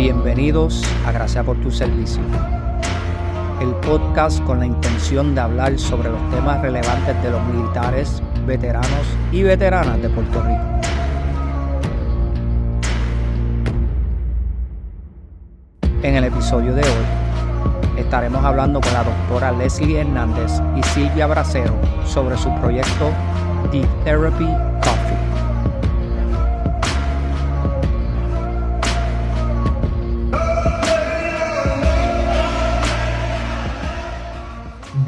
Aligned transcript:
Bienvenidos 0.00 0.84
a 1.04 1.10
Gracias 1.10 1.44
por 1.44 1.60
tu 1.60 1.72
servicio, 1.72 2.22
el 3.60 3.74
podcast 3.84 4.40
con 4.44 4.60
la 4.60 4.66
intención 4.66 5.34
de 5.34 5.40
hablar 5.40 5.76
sobre 5.76 6.08
los 6.08 6.20
temas 6.30 6.62
relevantes 6.62 7.20
de 7.20 7.30
los 7.32 7.44
militares, 7.46 8.22
veteranos 8.46 8.88
y 9.32 9.42
veteranas 9.42 10.00
de 10.00 10.08
Puerto 10.08 10.40
Rico. 10.40 10.62
En 16.04 16.14
el 16.14 16.22
episodio 16.22 16.76
de 16.76 16.82
hoy 16.82 17.98
estaremos 17.98 18.44
hablando 18.44 18.80
con 18.80 18.92
la 18.92 19.02
doctora 19.02 19.50
Leslie 19.50 19.98
Hernández 19.98 20.62
y 20.76 20.82
Silvia 20.84 21.26
Bracero 21.26 21.74
sobre 22.06 22.38
su 22.38 22.54
proyecto 22.60 23.10
The 23.72 23.84
Therapy 24.04 24.67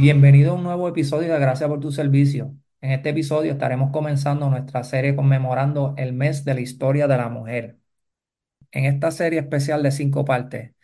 Bienvenido 0.01 0.53
a 0.53 0.55
un 0.55 0.63
nuevo 0.63 0.89
episodio 0.89 1.31
de 1.31 1.39
Gracias 1.39 1.69
por 1.69 1.79
tu 1.79 1.93
servicio. 1.93 2.57
En 2.81 2.91
este 2.93 3.11
episodio 3.11 3.53
estaremos 3.53 3.91
comenzando 3.91 4.49
nuestra 4.49 4.83
serie 4.83 5.15
conmemorando 5.15 5.93
el 5.99 6.15
mes 6.15 6.43
de 6.47 6.55
la 6.55 6.63
historia 6.63 7.07
de 7.07 7.19
la 7.19 7.29
mujer. 7.29 7.79
En 8.73 8.87
esta 8.87 9.11
serie 9.11 9.41
especial 9.41 9.83
de 9.83 9.91
cinco 9.93 10.25
partes, 10.25 10.75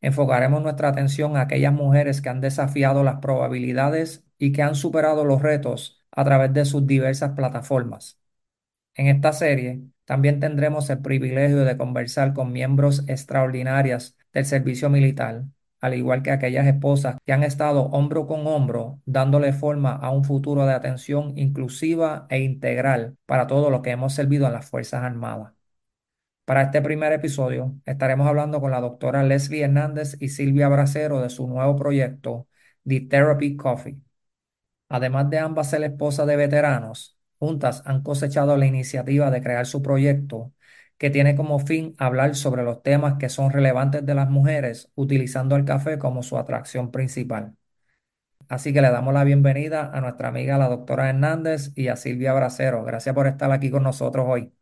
enfocaremos 0.00 0.62
nuestra 0.62 0.88
atención 0.88 1.36
a 1.36 1.42
aquellas 1.42 1.72
mujeres 1.72 2.20
que 2.20 2.30
han 2.30 2.40
desafiado 2.40 3.04
las 3.04 3.20
probabilidades 3.20 4.24
y 4.38 4.52
que 4.52 4.62
han 4.62 4.74
superado 4.74 5.24
los 5.24 5.40
retos 5.42 6.04
a 6.10 6.24
través 6.24 6.52
de 6.52 6.64
sus 6.64 6.86
diversas 6.86 7.32
plataformas. 7.36 8.20
En 8.94 9.08
esta 9.08 9.32
serie 9.32 9.82
también 10.04 10.40
tendremos 10.40 10.90
el 10.90 11.00
privilegio 11.02 11.64
de 11.64 11.76
conversar 11.76 12.34
con 12.34 12.52
miembros 12.52 13.04
extraordinarias 13.08 14.16
del 14.32 14.46
servicio 14.46 14.90
militar, 14.90 15.44
al 15.84 15.92
igual 15.94 16.22
que 16.22 16.30
aquellas 16.30 16.66
esposas 16.66 17.16
que 17.26 17.34
han 17.34 17.42
estado 17.42 17.82
hombro 17.84 18.26
con 18.26 18.46
hombro 18.46 19.02
dándole 19.04 19.52
forma 19.52 19.92
a 19.92 20.10
un 20.10 20.24
futuro 20.24 20.64
de 20.64 20.72
atención 20.72 21.36
inclusiva 21.36 22.26
e 22.30 22.40
integral 22.40 23.18
para 23.26 23.46
todo 23.46 23.68
lo 23.68 23.82
que 23.82 23.90
hemos 23.90 24.14
servido 24.14 24.46
en 24.46 24.54
las 24.54 24.70
Fuerzas 24.70 25.02
Armadas. 25.02 25.52
Para 26.46 26.62
este 26.62 26.80
primer 26.80 27.12
episodio 27.12 27.76
estaremos 27.84 28.26
hablando 28.26 28.62
con 28.62 28.70
la 28.70 28.80
doctora 28.80 29.24
Leslie 29.24 29.62
Hernández 29.64 30.16
y 30.20 30.30
Silvia 30.30 30.68
Bracero 30.70 31.20
de 31.20 31.28
su 31.30 31.46
nuevo 31.46 31.76
proyecto, 31.76 32.48
The 32.86 33.02
Therapy 33.02 33.54
Coffee. 33.56 33.98
Además 34.88 35.28
de 35.30 35.38
ambas 35.38 35.68
ser 35.70 35.84
esposas 35.84 36.26
de 36.26 36.36
veteranos, 36.36 37.18
juntas 37.38 37.82
han 37.84 38.02
cosechado 38.02 38.56
la 38.56 38.66
iniciativa 38.66 39.30
de 39.30 39.42
crear 39.42 39.66
su 39.66 39.82
proyecto 39.82 40.53
que 40.98 41.10
tiene 41.10 41.36
como 41.36 41.58
fin 41.58 41.94
hablar 41.98 42.36
sobre 42.36 42.62
los 42.62 42.82
temas 42.82 43.18
que 43.18 43.28
son 43.28 43.50
relevantes 43.50 44.04
de 44.06 44.14
las 44.14 44.30
mujeres, 44.30 44.90
utilizando 44.94 45.56
el 45.56 45.64
café 45.64 45.98
como 45.98 46.22
su 46.22 46.38
atracción 46.38 46.90
principal. 46.90 47.56
Así 48.48 48.72
que 48.72 48.82
le 48.82 48.90
damos 48.90 49.14
la 49.14 49.24
bienvenida 49.24 49.90
a 49.92 50.00
nuestra 50.00 50.28
amiga 50.28 50.58
la 50.58 50.68
doctora 50.68 51.08
Hernández 51.08 51.72
y 51.74 51.88
a 51.88 51.96
Silvia 51.96 52.32
Bracero. 52.34 52.84
Gracias 52.84 53.14
por 53.14 53.26
estar 53.26 53.50
aquí 53.52 53.70
con 53.70 53.82
nosotros 53.82 54.26
hoy. 54.28 54.52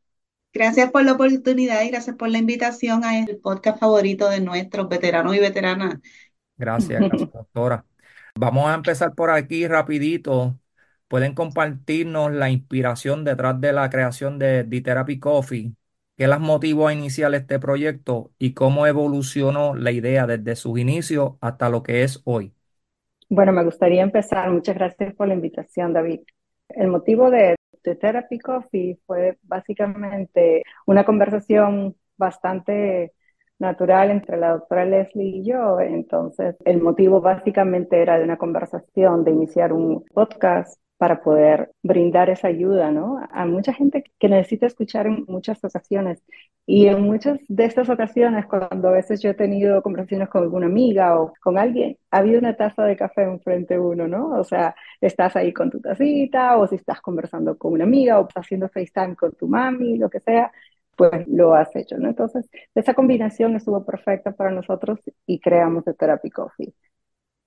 Gracias 0.55 0.91
por 0.91 1.05
la 1.05 1.13
oportunidad 1.13 1.83
y 1.83 1.89
gracias 1.91 2.17
por 2.17 2.29
la 2.29 2.39
invitación 2.39 3.05
a 3.05 3.19
el 3.19 3.39
podcast 3.39 3.79
favorito 3.81 4.29
de 4.29 4.41
nuestros 4.41 4.89
veteranos 4.89 5.35
y 5.35 5.41
veteranas. 5.41 5.99
Gracias, 6.57 7.05
gracias, 7.05 7.31
doctora. 7.33 7.85
Vamos 8.35 8.67
a 8.69 8.75
empezar 8.75 9.15
por 9.15 9.31
aquí 9.31 9.67
rapidito. 9.67 10.59
¿Pueden 11.09 11.35
compartirnos 11.35 12.33
la 12.33 12.51
inspiración 12.51 13.25
detrás 13.25 13.61
de 13.61 13.73
la 13.73 13.91
creación 13.91 14.39
de 14.39 14.65
The 14.65 14.81
Therapy 14.81 15.19
Coffee? 15.19 15.75
¿Qué 16.23 16.29
las 16.29 16.39
motivó 16.39 16.87
a 16.87 16.93
iniciar 16.93 17.35
este 17.35 17.59
proyecto 17.59 18.31
y 18.39 18.55
cómo 18.55 18.87
evolucionó 18.87 19.75
la 19.75 19.91
idea 19.91 20.25
desde 20.25 20.55
sus 20.55 20.79
inicios 20.79 21.33
hasta 21.41 21.69
lo 21.69 21.83
que 21.83 22.05
es 22.05 22.23
hoy? 22.25 22.55
Bueno, 23.29 23.51
me 23.51 23.65
gustaría 23.65 24.03
empezar. 24.03 24.49
Muchas 24.53 24.77
gracias 24.77 25.17
por 25.17 25.27
la 25.27 25.35
invitación, 25.35 25.93
David. 25.93 26.21
El 26.69 26.87
motivo 26.87 27.29
de, 27.29 27.57
The 27.83 27.97
Therapy 27.97 28.39
Coffee 28.39 29.01
fue 29.05 29.37
básicamente 29.43 30.63
una 30.87 31.05
conversación 31.05 31.97
bastante 32.17 33.15
natural 33.59 34.13
entre 34.13 34.37
la 34.37 34.53
doctora 34.53 34.85
Leslie 34.85 35.39
y 35.39 35.45
yo. 35.45 35.81
Entonces, 35.81 36.55
el 36.65 36.81
motivo 36.81 37.21
básicamente 37.21 38.01
era 38.01 38.17
de 38.17 38.23
una 38.23 38.39
conversación, 38.39 39.25
de 39.25 39.33
iniciar 39.33 39.73
un 39.73 40.05
podcast 40.15 40.81
para 41.03 41.21
poder 41.21 41.73
brindar 41.83 42.31
esa 42.31 42.47
ayuda, 42.47 42.93
¿no? 42.93 43.19
A 43.33 43.45
mucha 43.45 43.73
gente 43.73 44.05
que 44.21 44.29
necesita 44.29 44.67
escuchar 44.67 45.09
en 45.09 45.25
muchas 45.27 45.59
ocasiones. 45.65 46.23
Y 46.65 46.87
en 46.87 47.03
muchas 47.03 47.41
de 47.49 47.65
estas 47.65 47.89
ocasiones, 47.91 48.47
cuando 48.47 48.87
a 48.89 48.93
veces 48.93 49.21
yo 49.21 49.31
he 49.31 49.35
tenido 49.35 49.83
conversaciones 49.83 50.29
con 50.29 50.45
alguna 50.45 50.67
amiga 50.67 51.21
o 51.21 51.33
con 51.41 51.59
alguien, 51.59 51.99
ha 52.13 52.19
habido 52.19 52.39
una 52.39 52.57
taza 52.57 52.85
de 52.85 52.97
café 52.97 53.23
enfrente 53.25 53.81
uno, 53.81 54.07
¿no? 54.07 54.29
O 54.39 54.45
sea, 54.45 54.77
estás 55.01 55.35
ahí 55.35 55.53
con 55.53 55.71
tu 55.71 55.81
tacita, 55.81 56.57
o 56.57 56.69
si 56.69 56.77
estás 56.77 57.01
conversando 57.01 57.59
con 57.59 57.73
una 57.73 57.83
amiga, 57.83 58.21
o 58.21 58.29
haciendo 58.37 58.69
FaceTime 58.69 59.17
con 59.17 59.33
tu 59.33 59.49
mami, 59.49 59.97
lo 59.99 60.09
que 60.09 60.21
sea, 60.21 60.53
pues 60.97 61.27
lo 61.27 61.55
has 61.55 61.75
hecho, 61.75 61.99
¿no? 61.99 62.11
Entonces, 62.11 62.49
esa 62.77 62.95
combinación 62.95 63.57
estuvo 63.57 63.85
perfecta 63.85 64.31
para 64.33 64.53
nosotros 64.53 65.01
y 65.27 65.41
creamos 65.41 65.85
The 65.85 65.95
Therapy 65.95 66.31
Coffee. 66.31 66.73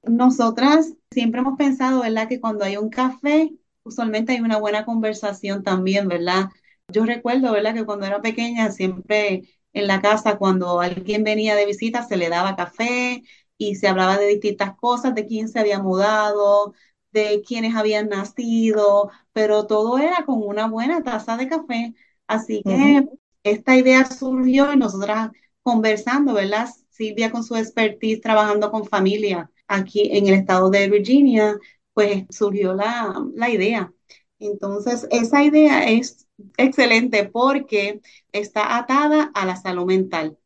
Nosotras 0.08 0.94
siempre 1.12 1.42
hemos 1.42 1.58
pensado, 1.58 2.02
¿verdad? 2.02 2.28
Que 2.28 2.40
cuando 2.40 2.64
hay 2.66 2.78
un 2.78 2.90
café, 2.90 3.52
usualmente 3.84 4.34
hay 4.34 4.42
una 4.42 4.58
buena 4.60 4.86
conversación 4.86 5.64
también, 5.64 6.08
¿verdad? 6.08 6.50
Yo 6.88 7.06
recuerdo, 7.06 7.52
¿verdad? 7.52 7.74
Que 7.74 7.86
cuando 7.86 8.06
era 8.06 8.22
pequeña, 8.22 8.72
siempre 8.72 9.44
en 9.74 9.88
la 9.88 10.02
casa, 10.02 10.38
cuando 10.38 10.80
alguien 10.80 11.24
venía 11.24 11.56
de 11.56 11.66
visita, 11.66 12.04
se 12.04 12.18
le 12.18 12.30
daba 12.30 12.56
café 12.56 13.24
y 13.58 13.76
se 13.76 13.88
hablaba 13.88 14.18
de 14.18 14.28
distintas 14.28 14.76
cosas, 14.76 15.16
de 15.16 15.26
quién 15.26 15.50
se 15.50 15.60
había 15.60 15.82
mudado, 15.82 16.74
de 17.12 17.42
quiénes 17.48 17.76
habían 17.76 18.10
nacido, 18.10 19.10
pero 19.34 19.66
todo 19.68 19.98
era 19.98 20.26
con 20.26 20.42
una 20.44 20.68
buena 20.68 21.04
taza 21.04 21.38
de 21.38 21.48
café. 21.48 21.94
Así 22.28 22.64
que 22.64 23.06
esta 23.44 23.76
idea 23.76 24.06
surgió 24.06 24.72
y 24.74 24.78
nosotras 24.78 25.32
conversando, 25.64 26.34
¿verdad? 26.34 26.70
Silvia 26.90 27.32
con 27.32 27.44
su 27.44 27.56
expertise 27.56 28.22
trabajando 28.22 28.72
con 28.72 28.86
familia 28.86 29.50
aquí 29.68 30.10
en 30.18 30.28
el 30.28 30.34
estado 30.36 30.70
de 30.70 30.90
Virginia, 30.90 31.58
pues 31.94 32.26
surgió 32.30 32.74
la, 32.74 33.24
la 33.36 33.50
idea. 33.50 33.94
Entonces, 34.40 35.08
esa 35.12 35.44
idea 35.44 35.90
es 35.90 36.28
excelente 36.58 37.26
porque 37.30 38.02
está 38.32 38.78
atada 38.78 39.32
a 39.34 39.46
la 39.46 39.56
salud 39.56 39.86
mental. 39.86 40.38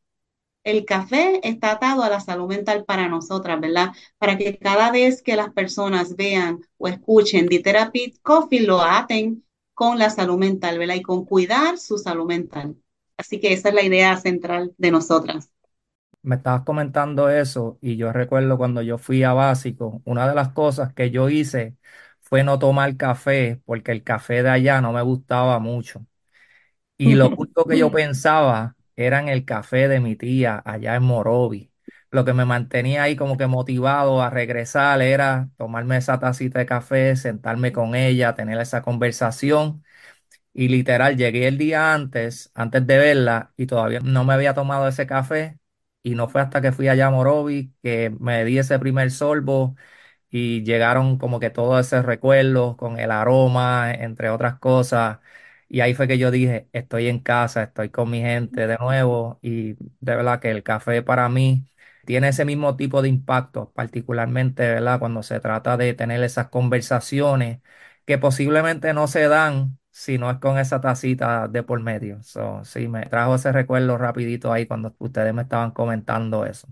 El 0.64 0.86
café 0.86 1.40
está 1.48 1.72
atado 1.72 2.04
a 2.04 2.10
la 2.10 2.20
salud 2.20 2.48
mental 2.48 2.86
para 2.86 3.08
nosotras, 3.10 3.60
¿verdad? 3.60 3.90
Para 4.18 4.38
que 4.38 4.58
cada 4.58 4.92
vez 4.92 5.22
que 5.22 5.36
las 5.36 5.52
personas 5.54 6.16
vean 6.16 6.62
o 6.78 6.88
escuchen 6.88 7.48
The 7.50 7.60
Therapy 7.60 8.14
Coffee, 8.22 8.62
lo 8.62 8.82
aten 8.82 9.46
con 9.74 9.98
la 10.00 10.10
salud 10.10 10.38
mental, 10.38 10.78
¿verdad? 10.78 10.96
Y 10.96 11.02
con 11.02 11.26
cuidar 11.26 11.78
su 11.78 11.98
salud 11.98 12.26
mental. 12.28 12.76
Así 13.18 13.40
que 13.40 13.54
esa 13.54 13.70
es 13.70 13.76
la 13.76 13.84
idea 13.84 14.18
central 14.18 14.74
de 14.78 14.92
nosotras 14.92 15.52
me 16.22 16.36
estabas 16.38 16.64
comentando 16.64 17.30
eso 17.30 17.78
y 17.82 17.98
yo 17.98 18.12
recuerdo 18.14 18.58
cuando 18.58 18.82
yo 18.82 18.98
fui 18.98 19.24
a 19.24 19.34
básico, 19.34 20.02
una 20.06 20.28
de 20.28 20.36
las 20.36 20.50
cosas 20.54 20.94
que 20.94 21.12
yo 21.12 21.30
hice 21.30 21.78
fue 22.22 22.44
no 22.44 22.60
tomar 22.60 22.98
café 22.98 23.62
porque 23.66 23.92
el 23.92 24.04
café 24.04 24.44
de 24.44 24.50
allá 24.50 24.82
no 24.82 24.94
me 24.94 25.02
gustaba 25.02 25.60
mucho. 25.60 26.06
Y 26.98 27.16
lo 27.16 27.30
único 27.38 27.66
que 27.66 27.78
yo 27.78 27.92
pensaba 27.92 28.76
era 28.96 29.20
en 29.20 29.30
el 29.30 29.46
café 29.46 29.88
de 29.88 30.00
mi 30.00 30.16
tía 30.16 30.62
allá 30.66 30.96
en 30.96 31.04
Morovi. 31.04 31.72
Lo 32.12 32.26
que 32.26 32.34
me 32.34 32.46
mantenía 32.46 33.04
ahí 33.04 33.16
como 33.16 33.38
que 33.38 33.48
motivado 33.48 34.22
a 34.22 34.30
regresar 34.30 35.02
era 35.02 35.50
tomarme 35.58 35.98
esa 35.98 36.20
tacita 36.20 36.60
de 36.60 36.66
café, 36.66 37.16
sentarme 37.16 37.72
con 37.72 37.96
ella, 37.96 38.34
tener 38.36 38.60
esa 38.60 38.82
conversación. 38.82 39.84
Y 40.54 40.68
literal, 40.70 41.18
llegué 41.18 41.48
el 41.48 41.58
día 41.58 41.94
antes, 41.94 42.52
antes 42.56 42.86
de 42.88 42.98
verla, 42.98 43.54
y 43.58 43.68
todavía 43.68 44.00
no 44.02 44.26
me 44.26 44.34
había 44.34 44.54
tomado 44.54 44.88
ese 44.88 45.08
café 45.08 45.60
y 46.04 46.16
no 46.16 46.28
fue 46.30 46.42
hasta 46.42 46.62
que 46.62 46.72
fui 46.72 46.88
allá 46.88 47.08
a 47.08 47.12
Morovi 47.12 47.74
que 47.84 48.10
me 48.20 48.46
di 48.46 48.58
ese 48.60 48.80
primer 48.80 49.12
sorbo 49.12 49.76
y 50.30 50.64
llegaron 50.64 51.18
como 51.18 51.40
que 51.40 51.50
todos 51.50 51.86
esos 51.88 52.06
recuerdos 52.06 52.76
con 52.78 53.00
el 53.00 53.12
aroma, 53.12 53.92
entre 53.94 54.30
otras 54.30 54.60
cosas. 54.60 55.20
Y 55.68 55.82
ahí 55.82 55.94
fue 55.94 56.08
que 56.08 56.18
yo 56.18 56.32
dije, 56.32 56.68
estoy 56.74 57.08
en 57.08 57.20
casa, 57.20 57.64
estoy 57.64 57.90
con 57.90 58.10
mi 58.10 58.22
gente 58.22 58.68
de 58.68 58.78
nuevo 58.78 59.40
y 59.42 59.74
de 59.74 60.16
verdad 60.16 60.40
que 60.40 60.50
el 60.52 60.64
café 60.64 61.02
para 61.04 61.30
mí 61.30 61.68
tiene 62.06 62.30
ese 62.30 62.46
mismo 62.46 62.76
tipo 62.76 63.02
de 63.02 63.10
impacto, 63.10 63.72
particularmente, 63.74 64.64
¿verdad? 64.68 65.00
Cuando 65.00 65.22
se 65.24 65.40
trata 65.40 65.78
de 65.78 65.94
tener 65.94 66.24
esas 66.24 66.50
conversaciones 66.50 67.60
que 68.06 68.18
posiblemente 68.18 68.94
no 68.94 69.08
se 69.08 69.28
dan 69.28 69.78
si 70.00 70.18
no 70.18 70.32
es 70.32 70.38
con 70.40 70.58
esa 70.58 70.82
tacita 70.82 71.48
de 71.48 71.64
por 71.64 71.82
medio. 71.82 72.22
So, 72.24 72.64
sí, 72.66 72.88
me 72.88 73.06
trajo 73.08 73.36
ese 73.36 73.52
recuerdo 73.52 73.98
rapidito 73.98 74.52
ahí 74.54 74.66
cuando 74.68 74.96
ustedes 75.00 75.34
me 75.34 75.42
estaban 75.44 75.72
comentando 75.72 76.46
eso. 76.46 76.68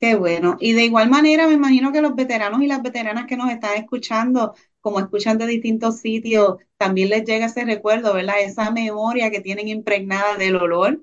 Qué 0.00 0.16
bueno. 0.16 0.56
Y 0.60 0.72
de 0.72 0.84
igual 0.84 1.08
manera, 1.10 1.46
me 1.46 1.52
imagino 1.54 1.92
que 1.92 2.02
los 2.02 2.16
veteranos 2.16 2.60
y 2.62 2.66
las 2.66 2.82
veteranas 2.82 3.26
que 3.26 3.36
nos 3.36 3.50
están 3.50 3.76
escuchando, 3.76 4.52
como 4.80 4.98
escuchan 4.98 5.38
de 5.38 5.46
distintos 5.46 5.98
sitios, 6.00 6.56
también 6.76 7.08
les 7.08 7.24
llega 7.24 7.46
ese 7.46 7.64
recuerdo, 7.64 8.12
¿verdad? 8.12 8.40
Esa 8.40 8.72
memoria 8.72 9.30
que 9.30 9.40
tienen 9.40 9.68
impregnada 9.68 10.36
del 10.36 10.56
olor 10.56 11.00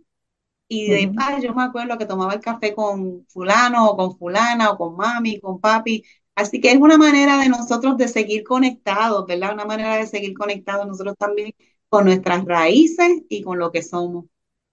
Y 0.69 0.89
de, 0.89 1.13
ay, 1.17 1.43
yo 1.43 1.53
me 1.55 1.63
acuerdo 1.63 1.97
que 1.97 2.05
tomaba 2.07 2.33
el 2.33 2.41
café 2.41 2.75
con 2.75 3.25
fulano 3.29 3.89
o 3.89 3.97
con 3.97 4.17
fulana 4.17 4.71
o 4.71 4.77
con 4.77 4.95
mami, 4.97 5.39
con 5.41 5.61
papi. 5.61 6.03
Así 6.39 6.61
que 6.61 6.71
es 6.71 6.77
una 6.77 6.97
manera 6.97 7.37
de 7.39 7.49
nosotros 7.49 7.97
de 7.97 8.07
seguir 8.07 8.43
conectados, 8.43 9.25
¿verdad? 9.27 9.53
Una 9.53 9.65
manera 9.65 9.97
de 9.97 10.07
seguir 10.07 10.33
conectados 10.33 10.87
nosotros 10.87 11.15
también 11.17 11.51
con 11.89 12.05
nuestras 12.05 12.45
raíces 12.45 13.23
y 13.29 13.43
con 13.43 13.59
lo 13.59 13.71
que 13.71 13.81
somos. 13.83 14.25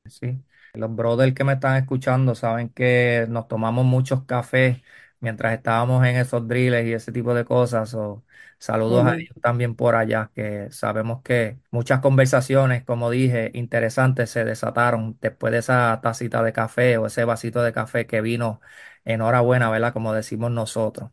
Sí. 0.07 0.41
Los 0.73 0.95
brothers 0.95 1.35
que 1.35 1.43
me 1.45 1.55
están 1.55 1.77
escuchando 1.77 2.35
saben 2.35 2.69
que 2.69 3.27
nos 3.29 3.49
tomamos 3.49 3.85
muchos 3.85 4.25
cafés 4.25 4.83
mientras 5.21 5.55
estábamos 5.55 6.05
en 6.07 6.17
esos 6.17 6.47
drills 6.47 6.85
y 6.87 6.93
ese 6.93 7.11
tipo 7.13 7.35
de 7.35 7.45
cosas. 7.45 7.93
O 7.95 8.25
saludos 8.59 9.05
a 9.07 9.15
ellos 9.17 9.37
también 9.43 9.75
por 9.75 9.97
allá, 9.97 10.31
que 10.35 10.69
sabemos 10.71 11.23
que 11.23 11.59
muchas 11.71 12.01
conversaciones, 12.01 12.85
como 12.85 13.11
dije, 13.11 13.51
interesantes 13.55 14.31
se 14.31 14.45
desataron 14.45 15.19
después 15.21 15.53
de 15.53 15.59
esa 15.59 15.99
tacita 16.03 16.43
de 16.43 16.53
café 16.53 16.99
o 16.99 17.07
ese 17.07 17.25
vasito 17.25 17.62
de 17.62 17.73
café 17.73 18.07
que 18.07 18.21
vino 18.21 18.61
enhorabuena, 19.05 19.71
¿verdad? 19.71 19.93
Como 19.93 20.12
decimos 20.12 20.51
nosotros. 20.53 21.11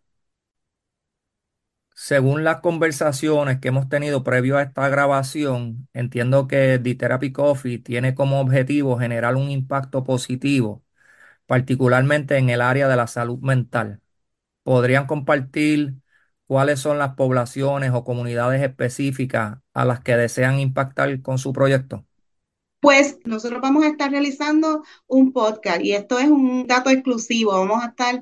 Según 1.96 2.44
las 2.44 2.62
conversaciones 2.62 3.60
que 3.60 3.68
hemos 3.70 3.88
tenido 3.88 4.24
previo 4.24 4.58
a 4.58 4.64
esta 4.64 4.90
grabación, 4.90 5.88
entiendo 5.94 6.48
que 6.48 6.80
The 6.84 6.96
Therapy 6.96 7.32
Coffee 7.32 7.78
tiene 7.80 8.16
como 8.16 8.40
objetivo 8.42 8.98
generar 8.98 9.36
un 9.36 9.52
impacto 9.52 10.04
positivo, 10.04 10.84
particularmente 11.48 12.38
en 12.38 12.50
el 12.50 12.62
área 12.62 12.88
de 12.90 12.96
la 12.98 13.08
salud 13.08 13.40
mental. 13.42 14.02
¿Podrían 14.64 15.08
compartir 15.08 15.96
cuáles 16.48 16.80
son 16.82 17.00
las 17.00 17.16
poblaciones 17.16 17.92
o 17.94 18.04
comunidades 18.06 18.62
específicas 18.64 19.60
a 19.74 19.86
las 19.86 20.02
que 20.02 20.18
desean 20.18 20.60
impactar 20.60 21.22
con 21.22 21.38
su 21.40 21.54
proyecto? 21.54 22.06
Pues 22.80 23.18
nosotros 23.26 23.62
vamos 23.62 23.84
a 23.84 23.88
estar 23.90 24.12
realizando 24.12 24.84
un 25.08 25.32
podcast 25.32 25.82
y 25.82 25.94
esto 25.94 26.20
es 26.20 26.28
un 26.30 26.68
dato 26.68 26.90
exclusivo. 26.90 27.54
Vamos 27.54 27.82
a 27.84 27.88
estar, 27.88 28.22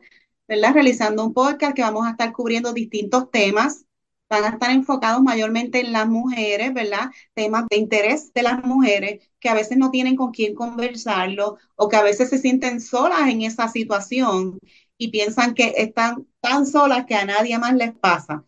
¿verdad? 0.51 0.74
Realizando 0.74 1.25
un 1.25 1.33
podcast 1.33 1.74
que 1.74 1.81
vamos 1.81 2.06
a 2.06 2.09
estar 2.09 2.33
cubriendo 2.33 2.74
distintos 2.74 3.31
temas. 3.31 3.86
Van 4.30 4.44
a 4.44 4.50
estar 4.50 4.69
enfocados 4.69 5.21
mayormente 5.21 5.80
en 5.80 5.94
las 5.94 6.09
mujeres, 6.09 6.74
¿verdad? 6.74 7.09
Temas 7.33 7.68
de 7.69 7.77
interés 7.77 8.33
de 8.33 8.44
las 8.44 8.62
mujeres 8.65 9.25
que 9.39 9.48
a 9.48 9.53
veces 9.53 9.77
no 9.77 9.92
tienen 9.92 10.18
con 10.18 10.31
quién 10.31 10.53
conversarlo 10.53 11.57
o 11.77 11.88
que 11.88 11.95
a 11.95 12.03
veces 12.03 12.30
se 12.30 12.38
sienten 12.38 12.81
solas 12.81 13.30
en 13.30 13.44
esa 13.44 13.69
situación 13.69 14.59
y 14.98 15.09
piensan 15.09 15.53
que 15.53 15.74
están 15.77 16.27
tan 16.42 16.65
solas 16.65 17.06
que 17.06 17.15
a 17.15 17.24
nadie 17.24 17.57
más 17.57 17.74
les 17.75 17.94
pasa. 17.94 18.44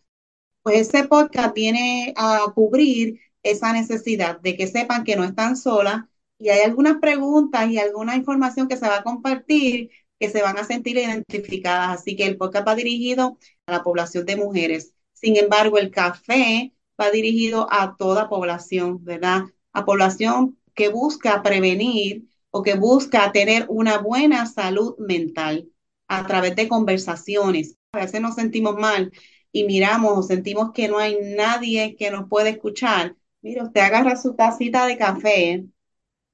Pues 0.62 0.88
ese 0.88 1.08
podcast 1.08 1.54
viene 1.54 2.12
a 2.18 2.52
cubrir 2.54 3.20
esa 3.42 3.72
necesidad 3.72 4.40
de 4.40 4.56
que 4.58 4.66
sepan 4.66 5.04
que 5.04 5.16
no 5.16 5.24
están 5.24 5.56
solas 5.56 6.04
y 6.38 6.50
hay 6.50 6.60
algunas 6.60 6.98
preguntas 6.98 7.70
y 7.70 7.78
alguna 7.78 8.16
información 8.16 8.68
que 8.68 8.76
se 8.76 8.88
va 8.88 8.98
a 8.98 9.02
compartir 9.04 9.90
que 10.18 10.30
se 10.30 10.42
van 10.42 10.58
a 10.58 10.64
sentir 10.64 10.96
identificadas. 10.96 12.00
Así 12.00 12.16
que 12.16 12.26
el 12.26 12.36
podcast 12.36 12.66
va 12.66 12.74
dirigido 12.74 13.38
a 13.66 13.72
la 13.72 13.82
población 13.82 14.26
de 14.26 14.36
mujeres. 14.36 14.94
Sin 15.12 15.36
embargo, 15.36 15.78
el 15.78 15.90
café 15.90 16.72
va 17.00 17.10
dirigido 17.10 17.66
a 17.70 17.96
toda 17.96 18.28
población, 18.28 19.04
¿verdad? 19.04 19.44
A 19.72 19.84
población 19.84 20.58
que 20.74 20.88
busca 20.88 21.42
prevenir 21.42 22.24
o 22.50 22.62
que 22.62 22.74
busca 22.74 23.32
tener 23.32 23.66
una 23.68 23.98
buena 23.98 24.46
salud 24.46 24.96
mental 24.98 25.68
a 26.08 26.26
través 26.26 26.54
de 26.56 26.68
conversaciones. 26.68 27.76
A 27.92 27.98
veces 27.98 28.20
nos 28.20 28.34
sentimos 28.36 28.76
mal 28.76 29.12
y 29.52 29.64
miramos 29.64 30.18
o 30.18 30.22
sentimos 30.22 30.72
que 30.72 30.88
no 30.88 30.98
hay 30.98 31.18
nadie 31.36 31.96
que 31.96 32.10
nos 32.10 32.28
puede 32.28 32.50
escuchar, 32.50 33.16
mire, 33.40 33.62
usted 33.62 33.80
agarra 33.80 34.16
su 34.16 34.34
tacita 34.34 34.86
de 34.86 34.96
café, 34.98 35.64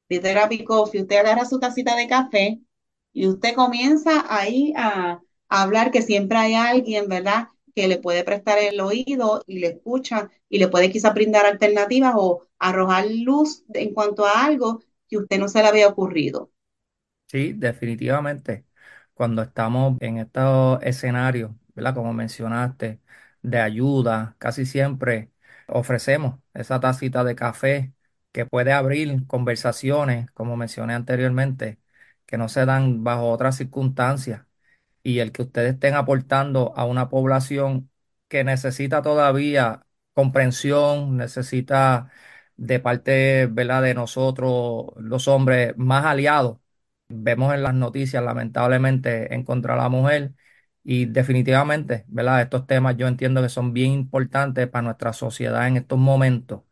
de 0.08 0.18
Therapy 0.20 0.64
Coffee, 0.64 1.02
usted 1.02 1.16
agarra 1.16 1.44
su 1.44 1.58
tacita 1.60 1.96
de 1.96 2.08
café 2.08 2.60
y 3.12 3.28
usted 3.28 3.54
comienza 3.54 4.24
ahí 4.28 4.72
a, 4.76 5.20
hablar 5.48 5.90
que 5.90 6.02
siempre 6.02 6.38
hay 6.38 6.54
alguien, 6.54 7.08
¿verdad? 7.08 7.48
que 7.74 7.88
le 7.88 7.98
puede 7.98 8.24
prestar 8.24 8.58
el 8.58 8.80
oído 8.80 9.42
y 9.46 9.58
le 9.60 9.68
escucha 9.68 10.30
y 10.48 10.58
le 10.58 10.68
puede 10.68 10.90
quizá 10.90 11.10
brindar 11.10 11.46
alternativas 11.46 12.14
o 12.16 12.46
arrojar 12.58 13.06
luz 13.10 13.64
en 13.74 13.94
cuanto 13.94 14.26
a 14.26 14.44
algo 14.44 14.82
que 15.08 15.18
usted 15.18 15.38
no 15.38 15.48
se 15.48 15.62
le 15.62 15.68
había 15.68 15.88
ocurrido. 15.88 16.50
Sí, 17.26 17.52
definitivamente. 17.52 18.66
Cuando 19.14 19.42
estamos 19.42 19.96
en 20.00 20.18
estos 20.18 20.82
escenarios, 20.82 21.52
¿verdad? 21.74 21.94
Como 21.94 22.12
mencionaste, 22.12 23.00
de 23.42 23.58
ayuda, 23.60 24.34
casi 24.38 24.66
siempre 24.66 25.30
ofrecemos 25.68 26.40
esa 26.54 26.80
tacita 26.80 27.22
de 27.24 27.36
café 27.36 27.92
que 28.32 28.46
puede 28.46 28.72
abrir 28.72 29.26
conversaciones, 29.28 30.30
como 30.32 30.56
mencioné 30.56 30.94
anteriormente, 30.94 31.78
que 32.30 32.38
no 32.38 32.48
se 32.48 32.64
dan 32.66 33.04
bajo 33.04 33.30
otras 33.30 33.56
circunstancias 33.56 34.46
y 35.02 35.18
el 35.20 35.32
que 35.32 35.42
ustedes 35.42 35.74
estén 35.74 35.94
aportando 35.94 36.72
a 36.76 36.84
una 36.84 37.08
población 37.08 37.90
que 38.28 38.44
necesita 38.44 39.02
todavía 39.02 39.86
comprensión, 40.14 41.16
necesita 41.16 42.10
de 42.56 42.80
parte, 42.80 43.46
¿verdad? 43.46 43.82
de 43.82 43.94
nosotros, 43.94 44.86
los 44.96 45.28
hombres, 45.28 45.74
más 45.76 46.04
aliados. 46.04 46.58
Vemos 47.08 47.52
en 47.54 47.62
las 47.62 47.74
noticias, 47.74 48.22
lamentablemente, 48.22 49.34
en 49.34 49.42
contra 49.44 49.74
de 49.74 49.80
la 49.80 49.88
mujer 49.88 50.32
y 50.84 51.06
definitivamente, 51.06 52.04
¿verdad? 52.08 52.42
Estos 52.42 52.66
temas 52.66 52.96
yo 52.96 53.08
entiendo 53.08 53.42
que 53.42 53.48
son 53.48 53.72
bien 53.72 53.92
importantes 53.92 54.68
para 54.68 54.82
nuestra 54.82 55.12
sociedad 55.12 55.66
en 55.66 55.76
estos 55.78 55.98
momentos. 55.98 56.62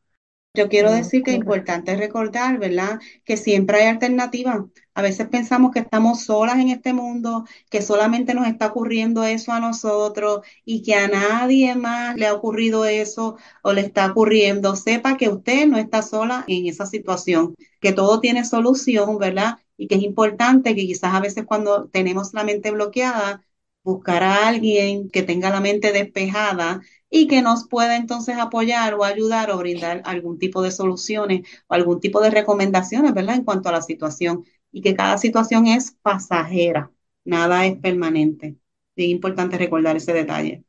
Yo 0.55 0.69
quiero 0.69 0.91
mm, 0.91 0.95
decir 0.95 1.23
que 1.23 1.31
es 1.31 1.37
importante 1.37 1.97
recordar, 1.97 2.59
¿verdad? 2.59 2.99
Que 3.25 3.37
siempre 3.37 3.79
hay 3.79 3.87
alternativas. 3.89 4.65
A 4.95 5.03
veces 5.03 5.29
pensamos 5.29 5.71
que 5.73 5.79
estamos 5.81 6.25
solas 6.25 6.59
en 6.59 6.71
este 6.71 6.93
mundo, 6.93 7.45
que 7.71 7.81
solamente 7.83 8.35
nos 8.35 8.49
está 8.49 8.67
ocurriendo 8.67 9.23
eso 9.25 9.53
a 9.53 9.61
nosotros 9.61 10.41
y 10.65 10.83
que 10.83 10.95
a 10.97 11.07
nadie 11.07 11.77
más 11.77 12.17
le 12.17 12.27
ha 12.27 12.35
ocurrido 12.35 12.85
eso 12.87 13.37
o 13.63 13.73
le 13.73 13.83
está 13.83 14.11
ocurriendo. 14.11 14.75
Sepa 14.75 15.17
que 15.17 15.29
usted 15.29 15.69
no 15.69 15.79
está 15.79 16.03
sola 16.03 16.45
en 16.49 16.67
esa 16.67 16.87
situación, 16.87 17.55
que 17.81 17.93
todo 17.93 18.19
tiene 18.21 18.45
solución, 18.45 19.19
¿verdad? 19.19 19.59
Y 19.77 19.87
que 19.87 19.95
es 19.97 20.03
importante 20.03 20.75
que 20.75 20.87
quizás 20.87 21.15
a 21.15 21.21
veces 21.21 21.45
cuando 21.47 21.89
tenemos 21.89 22.35
la 22.35 22.43
mente 22.43 22.73
bloqueada, 22.73 23.45
buscar 23.85 24.23
a 24.23 24.49
alguien 24.49 25.09
que 25.11 25.23
tenga 25.23 25.51
la 25.51 25.61
mente 25.61 25.93
despejada 25.93 26.83
y 27.11 27.27
que 27.27 27.43
nos 27.43 27.69
pueda 27.69 27.97
entonces 27.97 28.37
apoyar 28.39 28.95
o 28.95 29.05
ayudar 29.05 29.51
o 29.51 29.59
brindar 29.59 30.03
algún 30.05 30.39
tipo 30.39 30.63
de 30.63 30.71
soluciones 30.71 31.49
o 31.69 31.75
algún 31.75 32.01
tipo 32.01 32.21
de 32.21 32.31
recomendaciones, 32.31 33.15
¿verdad? 33.15 33.37
En 33.37 33.45
cuanto 33.45 33.69
a 33.69 33.73
la 33.73 33.83
situación 33.83 34.45
y 34.73 34.83
que 34.83 34.95
cada 34.95 35.19
situación 35.19 35.67
es 35.67 35.93
pasajera, 36.03 36.91
nada 37.25 37.65
es 37.67 37.77
permanente. 37.79 38.57
Es 38.97 39.07
importante 39.07 39.57
recordar 39.57 39.97
ese 39.97 40.13
detalle. 40.13 40.65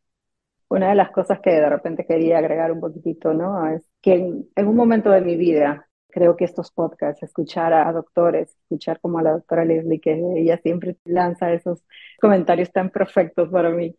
Una 0.69 0.89
de 0.89 0.96
las 0.96 1.10
cosas 1.12 1.39
que 1.39 1.50
de 1.50 1.67
repente 1.67 2.05
quería 2.05 2.38
agregar 2.38 2.72
un 2.72 2.79
poquitito, 2.79 3.34
¿no? 3.34 3.67
Es 3.67 3.84
que 4.01 4.13
en, 4.55 4.67
un 4.67 4.75
momento 4.75 5.10
de 5.10 5.22
mi 5.22 5.36
vida, 5.36 5.89
creo 6.10 6.36
que 6.36 6.46
estos 6.46 6.72
podcasts, 6.72 7.24
escuchar 7.24 7.74
a 7.74 7.91
doctores, 7.91 8.55
escuchar 8.62 9.00
como 9.00 9.17
a 9.17 9.24
la 9.24 9.31
doctora 9.31 9.65
Leslie, 9.65 10.00
que 10.00 10.22
ella 10.38 10.60
siempre 10.62 10.96
lanza 11.05 11.51
esos 11.53 11.84
comentarios 12.22 12.72
tan 12.72 12.91
perfectos 12.91 13.50
para 13.50 13.72
mí, 13.72 13.96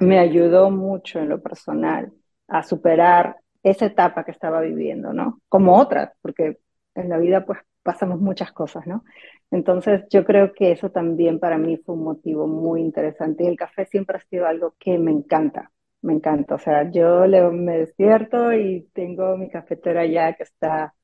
me 0.00 0.18
ayudó 0.18 0.70
mucho 0.70 1.20
en 1.20 1.28
lo 1.28 1.42
personal 1.42 2.12
a 2.48 2.62
superar 2.62 3.36
esa 3.62 3.86
etapa 3.86 4.24
que 4.24 4.30
estaba 4.32 4.60
viviendo, 4.60 5.12
¿no? 5.12 5.40
Como 5.48 5.78
otras, 5.78 6.10
porque 6.22 6.58
en 6.94 7.08
la 7.08 7.18
vida 7.18 7.44
pues 7.44 7.60
pasamos 7.82 8.20
muchas 8.20 8.52
cosas, 8.52 8.86
¿no? 8.86 9.04
Entonces 9.50 10.04
yo 10.10 10.24
creo 10.24 10.52
que 10.52 10.72
eso 10.72 10.90
también 10.90 11.38
para 11.40 11.58
mí 11.58 11.76
fue 11.78 11.94
un 11.94 12.04
motivo 12.04 12.46
muy 12.46 12.80
interesante 12.80 13.44
y 13.44 13.48
el 13.48 13.56
café 13.56 13.86
siempre 13.86 14.16
ha 14.18 14.20
sido 14.20 14.46
algo 14.46 14.74
que 14.78 14.98
me 14.98 15.10
encanta, 15.10 15.70
me 16.02 16.14
encanta. 16.14 16.54
O 16.54 16.58
sea, 16.58 16.90
yo 16.90 17.26
le, 17.26 17.42
me 17.50 17.78
despierto 17.78 18.52
y 18.52 18.88
tengo 18.94 19.36
mi 19.36 19.50
cafetera 19.50 20.06
ya 20.06 20.34
que 20.34 20.44
está 20.44 20.94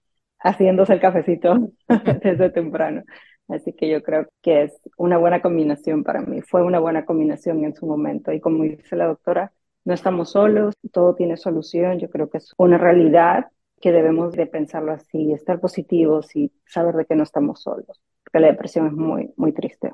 haciéndose 0.40 0.92
el 0.94 1.00
cafecito 1.00 1.70
desde 2.22 2.50
temprano. 2.50 3.02
Así 3.48 3.72
que 3.72 3.88
yo 3.88 4.02
creo 4.02 4.26
que 4.42 4.64
es 4.64 4.80
una 4.96 5.18
buena 5.18 5.40
combinación 5.40 6.02
para 6.02 6.20
mí. 6.20 6.42
Fue 6.42 6.62
una 6.62 6.80
buena 6.80 7.04
combinación 7.04 7.64
en 7.64 7.74
su 7.74 7.86
momento. 7.86 8.32
Y 8.32 8.40
como 8.40 8.64
dice 8.64 8.96
la 8.96 9.06
doctora, 9.06 9.52
no 9.84 9.94
estamos 9.94 10.30
solos, 10.30 10.74
todo 10.92 11.14
tiene 11.14 11.36
solución. 11.36 11.98
Yo 12.00 12.10
creo 12.10 12.28
que 12.28 12.38
es 12.38 12.52
una 12.58 12.78
realidad 12.78 13.46
que 13.80 13.92
debemos 13.92 14.32
de 14.32 14.46
pensarlo 14.46 14.92
así, 14.92 15.32
estar 15.32 15.60
positivos 15.60 16.34
y 16.34 16.52
saber 16.66 16.94
de 16.96 17.06
que 17.06 17.14
no 17.14 17.22
estamos 17.22 17.62
solos, 17.62 18.00
porque 18.24 18.40
la 18.40 18.48
depresión 18.48 18.86
es 18.86 18.92
muy, 18.92 19.32
muy 19.36 19.52
triste. 19.52 19.92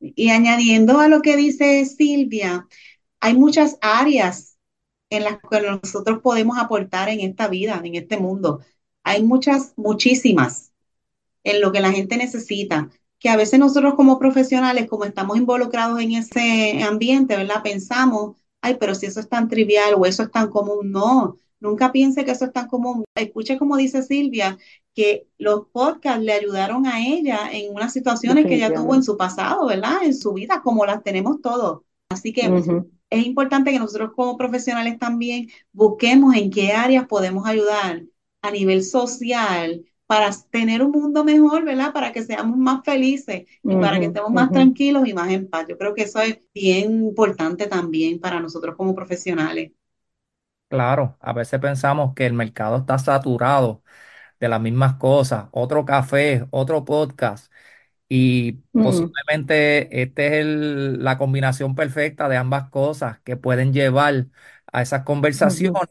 Y 0.00 0.30
añadiendo 0.30 0.98
a 0.98 1.08
lo 1.08 1.20
que 1.22 1.36
dice 1.36 1.84
Silvia, 1.84 2.66
hay 3.20 3.34
muchas 3.36 3.78
áreas 3.80 4.58
en 5.10 5.24
las 5.24 5.38
que 5.38 5.60
nosotros 5.60 6.20
podemos 6.20 6.58
aportar 6.58 7.08
en 7.08 7.20
esta 7.20 7.48
vida, 7.48 7.80
en 7.84 7.94
este 7.94 8.18
mundo. 8.18 8.60
Hay 9.04 9.22
muchas, 9.22 9.74
muchísimas. 9.76 10.71
En 11.44 11.60
lo 11.60 11.72
que 11.72 11.80
la 11.80 11.92
gente 11.92 12.16
necesita, 12.16 12.88
que 13.18 13.28
a 13.28 13.36
veces 13.36 13.58
nosotros 13.58 13.94
como 13.94 14.18
profesionales, 14.18 14.88
como 14.88 15.04
estamos 15.04 15.36
involucrados 15.36 16.00
en 16.00 16.12
ese 16.12 16.82
ambiente, 16.82 17.36
¿verdad? 17.36 17.62
Pensamos, 17.62 18.36
ay, 18.60 18.76
pero 18.80 18.94
si 18.94 19.06
eso 19.06 19.20
es 19.20 19.28
tan 19.28 19.48
trivial 19.48 19.94
o 19.96 20.06
eso 20.06 20.24
es 20.24 20.30
tan 20.30 20.50
común, 20.50 20.90
no, 20.90 21.38
nunca 21.60 21.92
piense 21.92 22.24
que 22.24 22.32
eso 22.32 22.46
es 22.46 22.52
tan 22.52 22.68
común. 22.68 23.04
Escuche 23.14 23.58
como 23.58 23.76
dice 23.76 24.02
Silvia, 24.02 24.58
que 24.94 25.28
los 25.38 25.66
podcasts 25.72 26.22
le 26.22 26.32
ayudaron 26.32 26.86
a 26.86 27.00
ella 27.00 27.48
en 27.50 27.72
unas 27.74 27.92
situaciones 27.92 28.46
que 28.46 28.56
ella 28.56 28.74
tuvo 28.74 28.94
en 28.94 29.02
su 29.02 29.16
pasado, 29.16 29.66
¿verdad? 29.66 30.02
En 30.02 30.14
su 30.14 30.32
vida, 30.32 30.60
como 30.62 30.84
las 30.84 31.02
tenemos 31.02 31.40
todos. 31.40 31.82
Así 32.08 32.32
que 32.32 32.50
es 33.08 33.26
importante 33.26 33.70
que 33.70 33.78
nosotros 33.78 34.12
como 34.14 34.36
profesionales 34.36 34.98
también 34.98 35.48
busquemos 35.72 36.34
en 36.34 36.50
qué 36.50 36.72
áreas 36.72 37.06
podemos 37.06 37.46
ayudar 37.46 38.02
a 38.42 38.50
nivel 38.50 38.82
social 38.82 39.84
para 40.06 40.30
tener 40.50 40.82
un 40.82 40.90
mundo 40.92 41.24
mejor, 41.24 41.64
¿verdad? 41.64 41.92
Para 41.92 42.12
que 42.12 42.22
seamos 42.22 42.56
más 42.58 42.84
felices 42.84 43.44
y 43.66 43.76
para 43.76 43.98
que 44.00 44.06
estemos 44.06 44.32
más 44.32 44.52
tranquilos 44.52 45.06
y 45.08 45.14
más 45.14 45.30
en 45.32 45.48
paz. 45.48 45.66
Yo 45.68 45.78
creo 45.78 45.94
que 45.94 46.02
eso 46.02 46.20
es 46.20 46.38
bien 46.54 46.92
importante 47.06 47.66
también 47.66 48.20
para 48.20 48.40
nosotros 48.40 48.76
como 48.76 48.94
profesionales. 48.94 49.72
Claro, 50.68 51.18
a 51.20 51.34
veces 51.34 51.60
pensamos 51.60 52.14
que 52.14 52.24
el 52.24 52.32
mercado 52.32 52.78
está 52.78 52.98
saturado 52.98 53.82
de 54.40 54.48
las 54.48 54.60
mismas 54.60 54.94
cosas, 54.96 55.48
otro 55.52 55.84
café, 55.86 56.46
otro 56.50 56.84
podcast, 56.84 57.52
y 58.08 58.54
posiblemente 58.80 60.02
esta 60.02 60.22
es 60.24 60.32
el- 60.34 61.04
la 61.04 61.18
combinación 61.18 61.74
perfecta 61.76 62.28
de 62.28 62.36
ambas 62.38 62.70
cosas 62.70 63.20
que 63.22 63.36
pueden 63.36 63.72
llevar 63.74 64.26
a 64.72 64.82
esas 64.82 65.04
conversaciones 65.04 65.82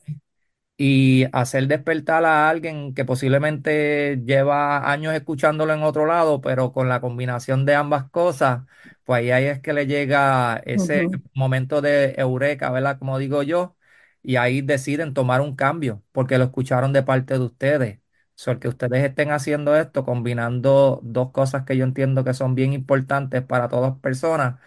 y 0.84 1.26
hacer 1.34 1.68
despertar 1.68 2.26
a 2.26 2.50
alguien 2.50 2.94
que 2.96 3.06
posiblemente 3.06 4.22
lleva 4.26 4.92
años 4.92 5.14
escuchándolo 5.14 5.74
en 5.74 5.84
otro 5.84 6.06
lado, 6.08 6.42
pero 6.42 6.72
con 6.74 6.90
la 6.90 7.02
combinación 7.02 7.66
de 7.66 7.76
ambas 7.76 8.10
cosas, 8.10 8.64
pues 9.04 9.20
ahí, 9.20 9.32
ahí 9.32 9.46
es 9.46 9.60
que 9.60 9.74
le 9.74 9.86
llega 9.88 10.58
ese 10.66 11.10
momento 11.36 11.82
de 11.82 12.16
eureka, 12.18 12.72
¿verdad? 12.72 12.98
Como 13.00 13.20
digo 13.20 13.44
yo, 13.44 13.76
y 14.24 14.36
ahí 14.38 14.62
deciden 14.62 15.14
tomar 15.14 15.42
un 15.42 15.56
cambio 15.56 16.04
porque 16.12 16.38
lo 16.38 16.46
escucharon 16.46 16.94
de 16.94 17.04
parte 17.04 17.36
de 17.36 17.40
ustedes. 17.46 18.00
So, 18.36 18.50
el 18.52 18.60
que 18.60 18.68
ustedes 18.70 19.04
estén 19.04 19.30
haciendo 19.32 19.76
esto, 19.76 20.04
combinando 20.06 21.00
dos 21.04 21.32
cosas 21.32 21.64
que 21.66 21.78
yo 21.78 21.84
entiendo 21.84 22.24
que 22.24 22.34
son 22.34 22.56
bien 22.56 22.74
importantes 22.74 23.44
para 23.44 23.68
todas 23.70 24.00
personas, 24.00 24.60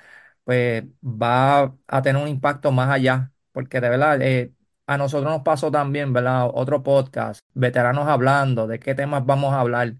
pues 0.45 0.85
va 1.05 1.77
a 1.89 2.03
tener 2.03 2.23
un 2.23 2.29
impacto 2.29 2.73
más 2.73 2.91
allá, 2.91 3.33
porque 3.53 3.81
de 3.81 3.89
verdad, 3.89 4.21
eh, 4.23 4.53
a 4.87 4.99
nosotros 4.99 5.33
nos 5.33 5.43
pasó 5.43 5.71
también, 5.71 6.13
¿verdad? 6.13 6.49
Otro 6.53 6.83
podcast, 6.83 7.41
veteranos 7.55 8.09
hablando, 8.09 8.67
de 8.67 8.79
qué 8.79 8.95
temas 8.95 9.25
vamos 9.27 9.53
a 9.55 9.61
hablar. 9.61 9.95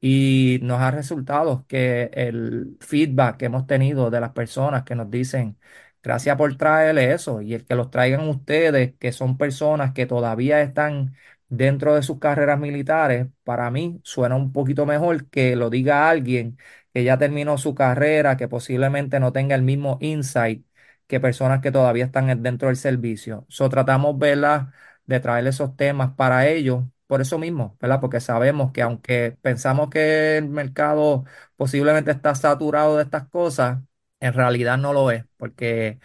Y 0.00 0.58
nos 0.62 0.80
ha 0.80 0.90
resultado 0.90 1.66
que 1.68 2.10
el 2.14 2.76
feedback 2.80 3.38
que 3.38 3.46
hemos 3.46 3.66
tenido 3.66 4.10
de 4.10 4.20
las 4.20 4.32
personas 4.32 4.84
que 4.84 4.94
nos 4.94 5.10
dicen, 5.10 5.58
gracias 6.02 6.36
por 6.36 6.56
traerle 6.56 7.12
eso, 7.12 7.42
y 7.42 7.54
el 7.54 7.64
que 7.66 7.74
los 7.74 7.90
traigan 7.90 8.28
ustedes, 8.28 8.94
que 8.98 9.12
son 9.12 9.36
personas 9.38 9.92
que 9.92 10.06
todavía 10.06 10.62
están 10.62 11.16
dentro 11.48 11.94
de 11.94 12.02
sus 12.02 12.18
carreras 12.18 12.58
militares, 12.60 13.28
para 13.44 13.70
mí 13.70 14.00
suena 14.04 14.36
un 14.36 14.52
poquito 14.52 14.86
mejor 14.86 15.28
que 15.30 15.56
lo 15.56 15.70
diga 15.70 16.08
alguien 16.10 16.58
que 16.92 17.04
ya 17.04 17.18
terminó 17.18 17.58
su 17.58 17.74
carrera, 17.74 18.36
que 18.36 18.48
posiblemente 18.48 19.20
no 19.20 19.32
tenga 19.32 19.54
el 19.54 19.62
mismo 19.62 19.98
insight 20.00 20.64
que 21.06 21.20
personas 21.20 21.60
que 21.60 21.72
todavía 21.72 22.04
están 22.06 22.42
dentro 22.42 22.68
del 22.68 22.76
servicio. 22.76 23.46
So, 23.48 23.68
tratamos, 23.68 24.18
¿verdad? 24.18 24.68
de 25.06 25.20
traer 25.20 25.46
esos 25.46 25.76
temas 25.76 26.12
para 26.16 26.48
ellos, 26.48 26.84
por 27.06 27.20
eso 27.20 27.38
mismo, 27.38 27.76
¿verdad? 27.80 28.00
Porque 28.00 28.20
sabemos 28.20 28.72
que 28.72 28.82
aunque 28.82 29.36
pensamos 29.42 29.88
que 29.90 30.36
el 30.38 30.48
mercado 30.48 31.24
posiblemente 31.56 32.10
está 32.10 32.34
saturado 32.34 32.96
de 32.96 33.04
estas 33.04 33.28
cosas, 33.28 33.80
en 34.20 34.32
realidad 34.34 34.78
no 34.78 34.92
lo 34.92 35.10
es, 35.12 35.24
porque 35.36 36.00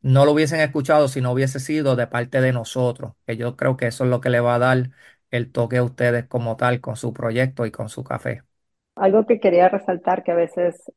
no 0.00 0.24
lo 0.24 0.32
hubiesen 0.32 0.60
escuchado 0.60 1.08
si 1.08 1.20
no 1.20 1.32
hubiese 1.32 1.60
sido 1.60 1.96
de 1.96 2.06
parte 2.06 2.40
de 2.40 2.52
nosotros, 2.52 3.12
que 3.26 3.36
yo 3.36 3.56
creo 3.56 3.76
que 3.76 3.86
eso 3.88 4.04
es 4.04 4.10
lo 4.10 4.20
que 4.20 4.30
le 4.30 4.40
va 4.40 4.54
a 4.56 4.58
dar 4.58 4.90
el 5.30 5.50
toque 5.52 5.78
a 5.78 5.82
ustedes 5.84 6.26
como 6.26 6.56
tal 6.56 6.80
con 6.80 6.96
su 6.96 7.12
proyecto 7.12 7.66
y 7.66 7.70
con 7.72 7.88
su 7.88 8.04
café. 8.04 8.42
Algo 8.96 9.26
que 9.26 9.40
quería 9.40 9.68
resaltar 9.68 10.22
que 10.22 10.32
a 10.32 10.34
veces, 10.34 10.90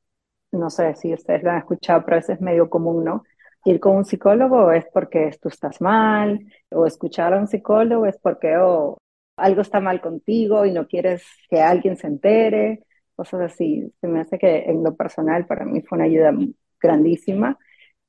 no 0.51 0.69
sé 0.69 0.95
si 0.95 1.13
ustedes 1.13 1.43
lo 1.43 1.51
han 1.51 1.59
escuchado, 1.59 2.03
pero 2.05 2.17
a 2.17 2.19
veces 2.21 2.37
es 2.37 2.41
medio 2.41 2.69
común, 2.69 3.03
¿no? 3.05 3.23
Ir 3.65 3.79
con 3.79 3.97
un 3.97 4.05
psicólogo 4.05 4.71
es 4.71 4.85
porque 4.93 5.31
tú 5.41 5.49
estás 5.49 5.81
mal, 5.81 6.39
o 6.71 6.85
escuchar 6.85 7.33
a 7.33 7.39
un 7.39 7.47
psicólogo 7.47 8.05
es 8.05 8.17
porque 8.19 8.57
oh, 8.57 8.97
algo 9.37 9.61
está 9.61 9.79
mal 9.79 10.01
contigo 10.01 10.65
y 10.65 10.71
no 10.71 10.87
quieres 10.87 11.23
que 11.49 11.61
alguien 11.61 11.97
se 11.97 12.07
entere, 12.07 12.83
cosas 13.15 13.41
así. 13.41 13.91
Se 14.01 14.07
me 14.07 14.21
hace 14.21 14.37
que 14.39 14.65
en 14.65 14.83
lo 14.83 14.95
personal 14.95 15.45
para 15.45 15.65
mí 15.65 15.81
fue 15.81 15.97
una 15.97 16.05
ayuda 16.05 16.33
grandísima 16.81 17.57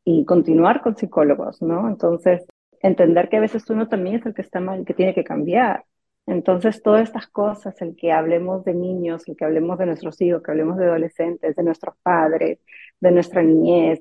y 0.05 0.25
continuar 0.25 0.83
con 0.83 0.97
psicólogos, 0.97 1.63
¿no? 1.63 1.89
Entonces, 1.89 2.45
entender 2.81 3.29
que 3.29 3.37
a 3.39 3.41
veces 3.41 3.69
uno 3.71 3.89
también 3.89 4.17
es 4.17 4.27
el 4.27 4.35
que 4.35 4.43
está 4.43 4.61
mal, 4.61 4.85
que 4.85 4.95
tiene 4.95 5.15
que 5.15 5.25
cambiar. 5.25 5.85
Entonces, 6.27 6.83
todas 6.83 7.03
estas 7.03 7.27
cosas, 7.29 7.81
el 7.83 7.97
que 7.97 8.13
hablemos 8.13 8.65
de 8.65 8.75
niños, 8.75 9.29
el 9.29 9.37
que 9.37 9.45
hablemos 9.45 9.79
de 9.79 9.87
nuestros 9.87 10.21
hijos, 10.21 10.43
que 10.43 10.51
hablemos 10.53 10.77
de 10.79 10.87
adolescentes, 10.87 11.57
de 11.57 11.63
nuestros 11.63 11.97
padres, 12.03 12.61
de 13.01 13.11
nuestra 13.11 13.43
niñez, 13.43 14.01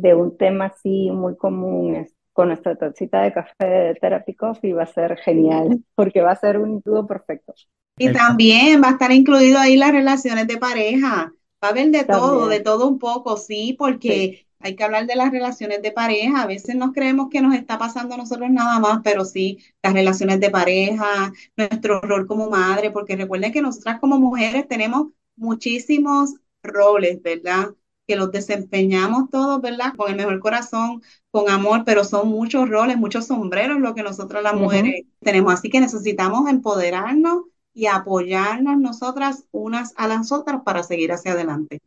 de 0.00 0.14
un 0.14 0.36
tema 0.36 0.66
así 0.66 1.10
muy 1.10 1.36
común, 1.36 1.96
es- 1.96 2.14
con 2.32 2.48
nuestra 2.48 2.76
tacita 2.76 3.22
de 3.22 3.32
café 3.32 3.66
de 3.66 3.94
Therapy 3.96 4.34
Coffee, 4.36 4.72
va 4.72 4.84
a 4.84 4.86
ser 4.86 5.16
genial, 5.18 5.82
porque 5.96 6.20
va 6.22 6.32
a 6.32 6.36
ser 6.36 6.58
un 6.58 6.80
dúo 6.84 7.06
perfecto. 7.06 7.52
Y 7.98 8.12
también 8.12 8.82
va 8.82 8.88
a 8.88 8.92
estar 8.92 9.10
incluido 9.12 9.58
ahí 9.58 9.76
las 9.76 9.90
relaciones 9.92 10.46
de 10.46 10.56
pareja. 10.58 11.32
Va 11.62 11.68
a 11.68 11.70
haber 11.72 11.90
de 11.90 12.04
todo, 12.04 12.46
de 12.48 12.60
todo 12.60 12.86
un 12.86 12.98
poco, 12.98 13.36
sí, 13.36 13.74
sí. 14.02 14.32
porque 14.32 14.46
hay 14.60 14.76
que 14.76 14.84
hablar 14.84 15.06
de 15.06 15.16
las 15.16 15.32
relaciones 15.32 15.82
de 15.82 15.90
pareja. 15.92 16.42
A 16.42 16.46
veces 16.46 16.76
nos 16.76 16.92
creemos 16.92 17.28
que 17.30 17.40
nos 17.42 17.54
está 17.54 17.76
pasando 17.78 18.14
a 18.14 18.18
nosotros 18.18 18.50
nada 18.50 18.78
más, 18.78 19.00
pero 19.02 19.24
sí, 19.24 19.58
las 19.82 19.92
relaciones 19.94 20.38
de 20.40 20.50
pareja, 20.50 21.32
nuestro 21.56 22.00
rol 22.00 22.26
como 22.28 22.48
madre, 22.48 22.90
porque 22.92 23.16
recuerden 23.16 23.52
que 23.52 23.62
nosotras 23.62 23.98
como 24.00 24.18
mujeres 24.20 24.68
tenemos 24.68 25.08
muchísimos 25.36 26.34
roles, 26.62 27.20
¿verdad? 27.22 27.74
Que 28.08 28.16
los 28.16 28.32
desempeñamos 28.32 29.30
todos, 29.30 29.60
¿verdad? 29.62 29.94
Con 29.96 30.10
el 30.10 30.16
mejor 30.16 30.40
corazón, 30.40 31.02
con 31.30 31.50
amor, 31.50 31.84
pero 31.86 32.04
son 32.04 32.28
muchos 32.30 32.68
roles, 32.68 32.98
muchos 32.98 33.28
sombreros 33.28 33.80
lo 33.80 33.94
que 33.94 34.02
nosotras 34.02 34.42
las 34.42 34.56
mujeres 34.56 35.04
tenemos. 35.20 35.54
Así 35.54 35.70
que 35.70 35.80
necesitamos 35.80 36.50
empoderarnos 36.50 37.44
y 37.74 37.86
apoyarnos 37.86 38.78
nosotras 38.78 39.44
unas 39.52 39.94
a 39.96 40.08
las 40.08 40.32
otras 40.32 40.62
para 40.64 40.82
seguir 40.84 41.12
hacia 41.12 41.32
adelante. 41.32 41.80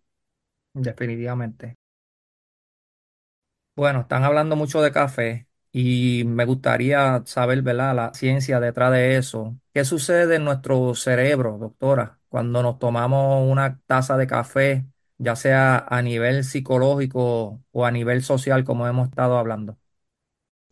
definitivamente. 0.74 1.78
Bueno, 3.76 4.02
están 4.02 4.24
hablando 4.24 4.56
mucho 4.56 4.82
de 4.82 4.92
café 4.92 5.48
y 5.72 6.24
me 6.26 6.46
gustaría 6.46 7.24
saber, 7.26 7.62
¿verdad? 7.62 7.96
La 7.96 8.14
ciencia 8.14 8.60
detrás 8.60 8.92
de 8.92 9.18
eso. 9.18 9.58
¿Qué 9.74 9.86
sucede 9.86 10.36
en 10.36 10.44
nuestro 10.46 10.94
cerebro, 10.96 11.58
doctora, 11.58 12.20
cuando 12.30 12.62
nos 12.62 12.80
tomamos 12.80 13.50
una 13.50 13.80
taza 13.88 14.18
de 14.18 14.28
café, 14.28 14.86
ya 15.22 15.36
sea 15.36 15.78
a 15.90 16.02
nivel 16.02 16.44
psicológico 16.44 17.64
o 17.72 17.86
a 17.86 17.92
nivel 17.92 18.24
social, 18.24 18.64
como 18.66 18.88
hemos 18.88 19.10
estado 19.10 19.38
hablando? 19.38 19.78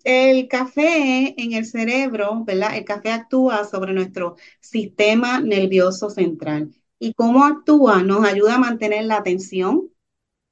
El 0.04 0.48
café 0.48 1.36
en 1.42 1.54
el 1.54 1.66
cerebro, 1.66 2.44
¿verdad? 2.46 2.76
El 2.78 2.86
café 2.86 3.12
actúa 3.12 3.66
sobre 3.66 3.94
nuestro 3.94 4.36
sistema 4.62 5.40
nervioso 5.42 6.10
central. 6.10 6.74
¿Y 7.00 7.14
cómo 7.14 7.46
actúa? 7.46 8.02
Nos 8.04 8.26
ayuda 8.26 8.56
a 8.56 8.60
mantener 8.60 9.06
la 9.06 9.18
atención 9.18 9.90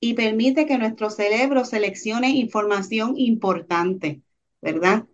y 0.02 0.16
permite 0.16 0.66
que 0.68 0.78
nuestro 0.78 1.10
cerebro 1.12 1.66
seleccione 1.66 2.32
información 2.32 3.16
importante, 3.18 4.22
¿verdad? 4.62 5.08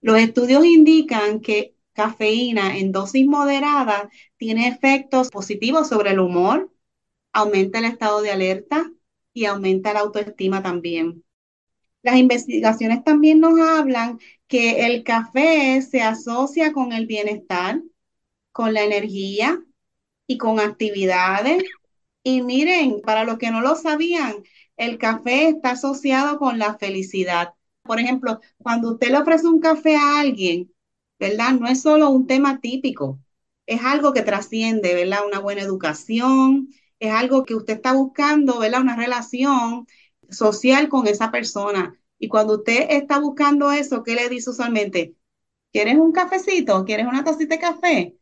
Los 0.00 0.18
estudios 0.18 0.64
indican 0.64 1.40
que 1.40 1.76
cafeína 1.94 2.78
en 2.78 2.92
dosis 2.92 3.26
moderadas 3.26 4.08
tiene 4.38 4.68
efectos 4.68 5.30
positivos 5.30 5.88
sobre 5.88 6.10
el 6.12 6.20
humor, 6.20 6.72
aumenta 7.36 7.78
el 7.78 7.84
estado 7.84 8.22
de 8.22 8.30
alerta 8.32 8.90
y 9.34 9.44
aumenta 9.44 9.92
la 9.92 10.00
autoestima 10.00 10.62
también. 10.62 11.22
Las 12.02 12.16
investigaciones 12.16 13.04
también 13.04 13.40
nos 13.40 13.58
hablan 13.60 14.18
que 14.48 14.86
el 14.86 15.04
café 15.04 15.82
se 15.82 16.02
asocia 16.02 16.72
con 16.72 16.92
el 16.92 17.06
bienestar, 17.06 17.82
con 18.52 18.74
la 18.74 18.84
energía 18.84 19.62
y 20.26 20.38
con 20.38 20.60
actividades. 20.60 21.64
Y 22.22 22.42
miren, 22.42 23.00
para 23.02 23.24
los 23.24 23.38
que 23.38 23.50
no 23.50 23.60
lo 23.60 23.76
sabían, 23.76 24.36
el 24.76 24.98
café 24.98 25.48
está 25.48 25.72
asociado 25.72 26.38
con 26.38 26.58
la 26.58 26.78
felicidad. 26.78 27.54
Por 27.82 28.00
ejemplo, 28.00 28.40
cuando 28.58 28.92
usted 28.94 29.10
le 29.10 29.18
ofrece 29.18 29.46
un 29.46 29.60
café 29.60 29.96
a 29.96 30.20
alguien, 30.20 30.72
¿verdad? 31.18 31.52
No 31.52 31.68
es 31.68 31.82
solo 31.82 32.10
un 32.10 32.26
tema 32.26 32.60
típico, 32.60 33.20
es 33.66 33.82
algo 33.84 34.12
que 34.12 34.22
trasciende, 34.22 34.94
¿verdad? 34.94 35.26
Una 35.26 35.40
buena 35.40 35.62
educación, 35.62 36.68
es 36.98 37.12
algo 37.12 37.44
que 37.44 37.54
usted 37.54 37.74
está 37.74 37.92
buscando, 37.92 38.58
¿verdad? 38.58 38.82
Una 38.82 38.96
relación 38.96 39.86
social 40.30 40.88
con 40.88 41.06
esa 41.06 41.30
persona. 41.30 41.94
Y 42.18 42.28
cuando 42.28 42.54
usted 42.56 42.86
está 42.90 43.18
buscando 43.20 43.72
eso, 43.72 44.02
¿qué 44.02 44.14
le 44.14 44.28
dice 44.28 44.50
usualmente? 44.50 45.14
¿Quieres 45.72 45.96
un 45.98 46.12
cafecito? 46.12 46.84
¿Quieres 46.84 47.06
una 47.06 47.24
tacita 47.24 47.56
de 47.56 47.60
café? 47.60 48.16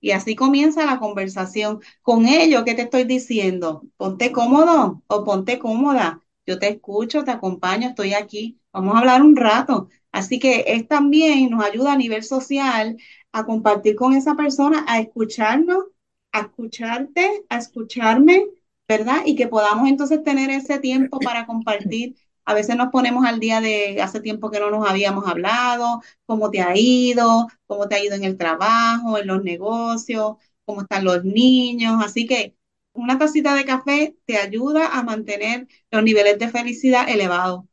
Y 0.00 0.12
así 0.12 0.36
comienza 0.36 0.86
la 0.86 0.98
conversación. 1.00 1.80
Con 2.02 2.26
ello, 2.26 2.64
¿qué 2.64 2.74
te 2.74 2.82
estoy 2.82 3.04
diciendo? 3.04 3.82
Ponte 3.96 4.32
cómodo 4.32 5.02
o 5.06 5.24
ponte 5.24 5.58
cómoda. 5.58 6.22
Yo 6.46 6.58
te 6.58 6.68
escucho, 6.68 7.24
te 7.24 7.30
acompaño, 7.30 7.88
estoy 7.88 8.14
aquí. 8.14 8.60
Vamos 8.72 8.94
a 8.94 8.98
hablar 9.00 9.22
un 9.22 9.36
rato. 9.36 9.88
Así 10.12 10.38
que 10.38 10.64
es 10.68 10.86
también 10.88 11.50
nos 11.50 11.64
ayuda 11.64 11.92
a 11.92 11.96
nivel 11.96 12.22
social 12.24 12.96
a 13.32 13.44
compartir 13.44 13.96
con 13.96 14.14
esa 14.14 14.34
persona, 14.36 14.84
a 14.88 15.00
escucharnos 15.00 15.84
a 16.32 16.40
escucharte, 16.42 17.44
a 17.48 17.58
escucharme, 17.58 18.46
¿verdad? 18.88 19.22
Y 19.26 19.36
que 19.36 19.48
podamos 19.48 19.88
entonces 19.88 20.22
tener 20.24 20.50
ese 20.50 20.78
tiempo 20.78 21.22
para 21.22 21.46
compartir. 21.46 22.16
A 22.44 22.54
veces 22.54 22.76
nos 22.76 22.88
ponemos 22.90 23.26
al 23.26 23.40
día 23.40 23.60
de 23.60 24.00
hace 24.02 24.20
tiempo 24.20 24.50
que 24.50 24.60
no 24.60 24.70
nos 24.70 24.88
habíamos 24.88 25.26
hablado, 25.26 26.02
cómo 26.26 26.50
te 26.50 26.62
ha 26.62 26.72
ido, 26.76 27.46
cómo 27.66 27.88
te 27.88 27.96
ha 27.96 28.04
ido 28.04 28.14
en 28.16 28.24
el 28.24 28.38
trabajo, 28.38 29.18
en 29.18 29.26
los 29.26 29.42
negocios, 29.44 30.36
cómo 30.64 30.82
están 30.82 31.04
los 31.04 31.24
niños. 31.24 32.02
Así 32.04 32.26
que 32.26 32.56
una 32.94 33.18
tacita 33.18 33.54
de 33.54 33.64
café 33.66 34.16
te 34.24 34.38
ayuda 34.38 34.88
a 34.98 35.02
mantener 35.02 35.68
los 35.90 36.02
niveles 36.02 36.38
de 36.38 36.48
felicidad 36.48 37.08
elevados. 37.08 37.64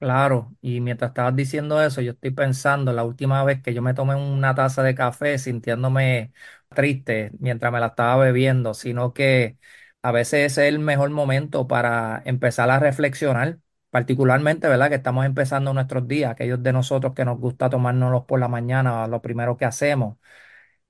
Claro, 0.00 0.54
y 0.60 0.80
mientras 0.82 1.10
estabas 1.12 1.34
diciendo 1.34 1.80
eso, 1.82 2.02
yo 2.02 2.12
estoy 2.12 2.30
pensando 2.32 2.92
la 2.92 3.04
última 3.04 3.42
vez 3.42 3.62
que 3.62 3.72
yo 3.72 3.80
me 3.80 3.94
tomé 3.94 4.14
una 4.16 4.54
taza 4.54 4.82
de 4.82 4.94
café 4.94 5.38
sintiéndome 5.38 6.32
triste 6.74 7.30
mientras 7.38 7.72
me 7.72 7.80
la 7.80 7.86
estaba 7.88 8.22
bebiendo, 8.24 8.74
sino 8.74 9.12
que 9.14 9.58
a 10.02 10.12
veces 10.12 10.52
es 10.52 10.58
el 10.58 10.78
mejor 10.78 11.10
momento 11.10 11.66
para 11.66 12.22
empezar 12.26 12.70
a 12.70 12.78
reflexionar, 12.78 13.58
particularmente, 13.90 14.68
¿verdad? 14.68 14.88
Que 14.90 14.96
estamos 14.96 15.24
empezando 15.26 15.72
nuestros 15.72 16.06
días, 16.08 16.30
aquellos 16.32 16.62
de 16.62 16.72
nosotros 16.72 17.14
que 17.14 17.24
nos 17.24 17.38
gusta 17.38 17.70
tomárnoslos 17.70 18.24
por 18.24 18.40
la 18.40 18.48
mañana, 18.48 19.06
lo 19.08 19.22
primero 19.22 19.56
que 19.56 19.64
hacemos 19.64 20.16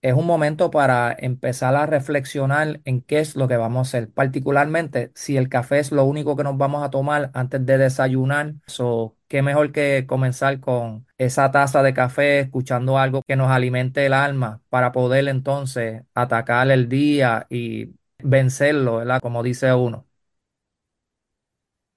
es 0.02 0.12
un 0.14 0.26
momento 0.26 0.70
para 0.70 1.16
empezar 1.18 1.74
a 1.76 1.86
reflexionar 1.86 2.80
en 2.84 3.00
qué 3.00 3.20
es 3.20 3.36
lo 3.36 3.48
que 3.48 3.56
vamos 3.56 3.88
a 3.88 3.98
hacer, 3.98 4.10
particularmente 4.12 5.10
si 5.14 5.36
el 5.38 5.48
café 5.48 5.78
es 5.78 5.92
lo 5.92 6.04
único 6.04 6.36
que 6.36 6.44
nos 6.44 6.58
vamos 6.58 6.84
a 6.84 6.90
tomar 6.90 7.30
antes 7.34 7.64
de 7.64 7.78
desayunar. 7.78 8.54
So, 8.66 9.16
qué 9.34 9.42
mejor 9.42 9.72
que 9.72 10.06
comenzar 10.06 10.60
con 10.60 11.08
esa 11.18 11.50
taza 11.50 11.82
de 11.82 11.92
café, 11.92 12.38
escuchando 12.38 12.98
algo 12.98 13.20
que 13.26 13.34
nos 13.34 13.50
alimente 13.50 14.06
el 14.06 14.12
alma 14.12 14.62
para 14.68 14.92
poder 14.92 15.26
entonces 15.26 16.04
atacar 16.14 16.70
el 16.70 16.88
día 16.88 17.44
y 17.50 17.96
vencerlo, 18.20 18.98
¿verdad? 18.98 19.20
Como 19.20 19.42
dice 19.42 19.74
uno. 19.74 20.06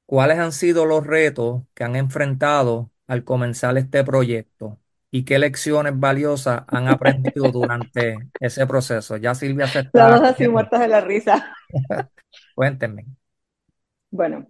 ¿Cuáles 0.05 0.39
han 0.39 0.51
sido 0.53 0.85
los 0.85 1.05
retos 1.05 1.63
que 1.73 1.83
han 1.83 1.95
enfrentado 1.95 2.91
al 3.07 3.23
comenzar 3.23 3.77
este 3.77 4.03
proyecto? 4.03 4.79
¿Y 5.11 5.25
qué 5.25 5.37
lecciones 5.39 5.93
valiosas 5.99 6.63
han 6.67 6.87
aprendido 6.87 7.51
durante 7.51 8.29
ese 8.39 8.65
proceso? 8.67 9.17
Ya 9.17 9.35
Silvia 9.35 9.67
se 9.67 9.79
Las 9.91 10.07
está 10.07 10.19
dos 10.19 10.21
así 10.23 10.47
muertas 10.47 10.79
de 10.79 10.87
la 10.87 11.01
risa. 11.01 11.53
Cuéntenme. 12.55 13.05
Bueno, 14.11 14.47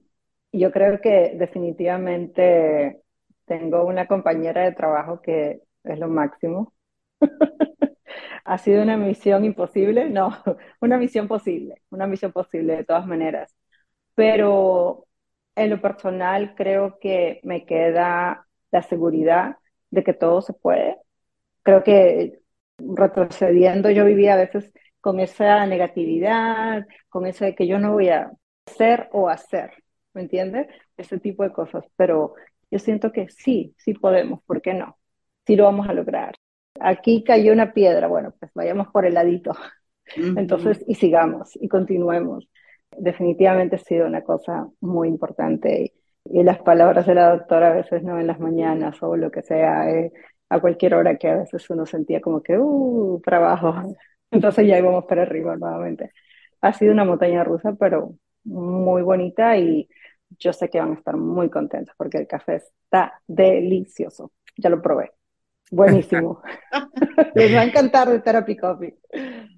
yo 0.51 0.71
creo 0.71 0.99
que 1.01 1.33
definitivamente 1.35 3.01
tengo 3.45 3.85
una 3.85 4.07
compañera 4.07 4.63
de 4.63 4.73
trabajo 4.73 5.21
que 5.21 5.61
es 5.83 5.99
lo 5.99 6.07
máximo. 6.09 6.73
¿Ha 8.45 8.57
sido 8.57 8.83
una 8.83 8.97
misión 8.97 9.45
imposible? 9.45 10.09
No, 10.09 10.31
una 10.81 10.97
misión 10.97 11.27
posible, 11.27 11.81
una 11.89 12.07
misión 12.07 12.31
posible 12.31 12.77
de 12.77 12.83
todas 12.85 13.05
maneras. 13.07 13.53
Pero 14.15 15.07
en 15.55 15.69
lo 15.71 15.81
personal 15.81 16.55
creo 16.55 16.99
que 16.99 17.39
me 17.43 17.65
queda 17.65 18.47
la 18.71 18.81
seguridad 18.83 19.57
de 19.91 20.03
que 20.03 20.13
todo 20.13 20.41
se 20.41 20.53
puede. 20.53 20.97
Creo 21.63 21.83
que 21.83 22.39
retrocediendo 22.79 23.89
yo 23.91 24.05
vivía 24.05 24.33
a 24.35 24.37
veces 24.37 24.71
con 25.01 25.19
esa 25.19 25.65
negatividad, 25.65 26.85
con 27.09 27.25
eso 27.27 27.45
de 27.45 27.55
que 27.55 27.67
yo 27.67 27.79
no 27.79 27.93
voy 27.93 28.09
a 28.09 28.31
ser 28.65 29.09
o 29.13 29.29
hacer, 29.29 29.71
¿me 30.17 30.23
entiendes? 30.23 30.67
Ese 30.97 31.19
tipo 31.19 31.43
de 31.43 31.53
cosas. 31.53 31.85
Pero 31.95 32.33
yo 32.71 32.79
siento 32.79 33.11
que 33.11 33.29
sí, 33.29 33.75
sí 33.77 33.93
podemos, 33.93 34.41
¿por 34.43 34.61
qué 34.61 34.73
no? 34.73 34.97
Sí 35.45 35.55
lo 35.55 35.65
vamos 35.65 35.87
a 35.87 35.93
lograr. 35.93 36.33
Aquí 36.79 37.23
cayó 37.23 37.53
una 37.53 37.71
piedra, 37.73 38.07
bueno, 38.07 38.33
pues 38.39 38.51
vayamos 38.55 38.87
por 38.89 39.05
el 39.05 39.13
ladito. 39.13 39.51
Entonces, 40.15 40.83
y 40.87 40.95
sigamos 40.95 41.55
y 41.55 41.67
continuemos. 41.67 42.49
Definitivamente 42.97 43.75
ha 43.75 43.79
sido 43.79 44.07
una 44.07 44.23
cosa 44.23 44.67
muy 44.81 45.07
importante 45.07 45.83
y, 45.83 46.39
y 46.39 46.43
las 46.43 46.59
palabras 46.59 47.05
de 47.05 47.15
la 47.15 47.29
doctora 47.35 47.69
a 47.69 47.75
veces 47.75 48.03
no 48.03 48.19
en 48.19 48.27
las 48.27 48.39
mañanas 48.39 49.01
o 49.03 49.15
lo 49.15 49.29
que 49.29 49.43
sea, 49.43 49.89
eh, 49.91 50.11
a 50.49 50.59
cualquier 50.59 50.95
hora 50.95 51.17
que 51.17 51.27
a 51.29 51.37
veces 51.37 51.69
uno 51.69 51.85
sentía 51.85 52.21
como 52.21 52.41
que, 52.41 52.57
uh, 52.57 53.21
trabajo. 53.23 53.75
Entonces 54.31 54.67
ya 54.67 54.79
íbamos 54.79 55.05
para 55.05 55.23
arriba 55.23 55.55
nuevamente. 55.57 56.11
Ha 56.61 56.73
sido 56.73 56.91
una 56.93 57.05
montaña 57.05 57.43
rusa, 57.43 57.75
pero 57.79 58.15
muy 58.47 59.01
bonita 59.01 59.57
y 59.57 59.89
yo 60.39 60.53
sé 60.53 60.69
que 60.69 60.79
van 60.79 60.91
a 60.91 60.95
estar 60.95 61.15
muy 61.15 61.49
contentos 61.49 61.95
porque 61.97 62.17
el 62.17 62.27
café 62.27 62.55
está 62.55 63.21
delicioso. 63.27 64.31
Ya 64.57 64.69
lo 64.69 64.81
probé. 64.81 65.11
Buenísimo. 65.71 66.41
Les 67.35 67.53
va 67.53 67.61
a 67.61 67.65
encantar 67.65 68.09
de 68.09 68.19
Therapy 68.19 68.55
Coffee. 68.55 68.97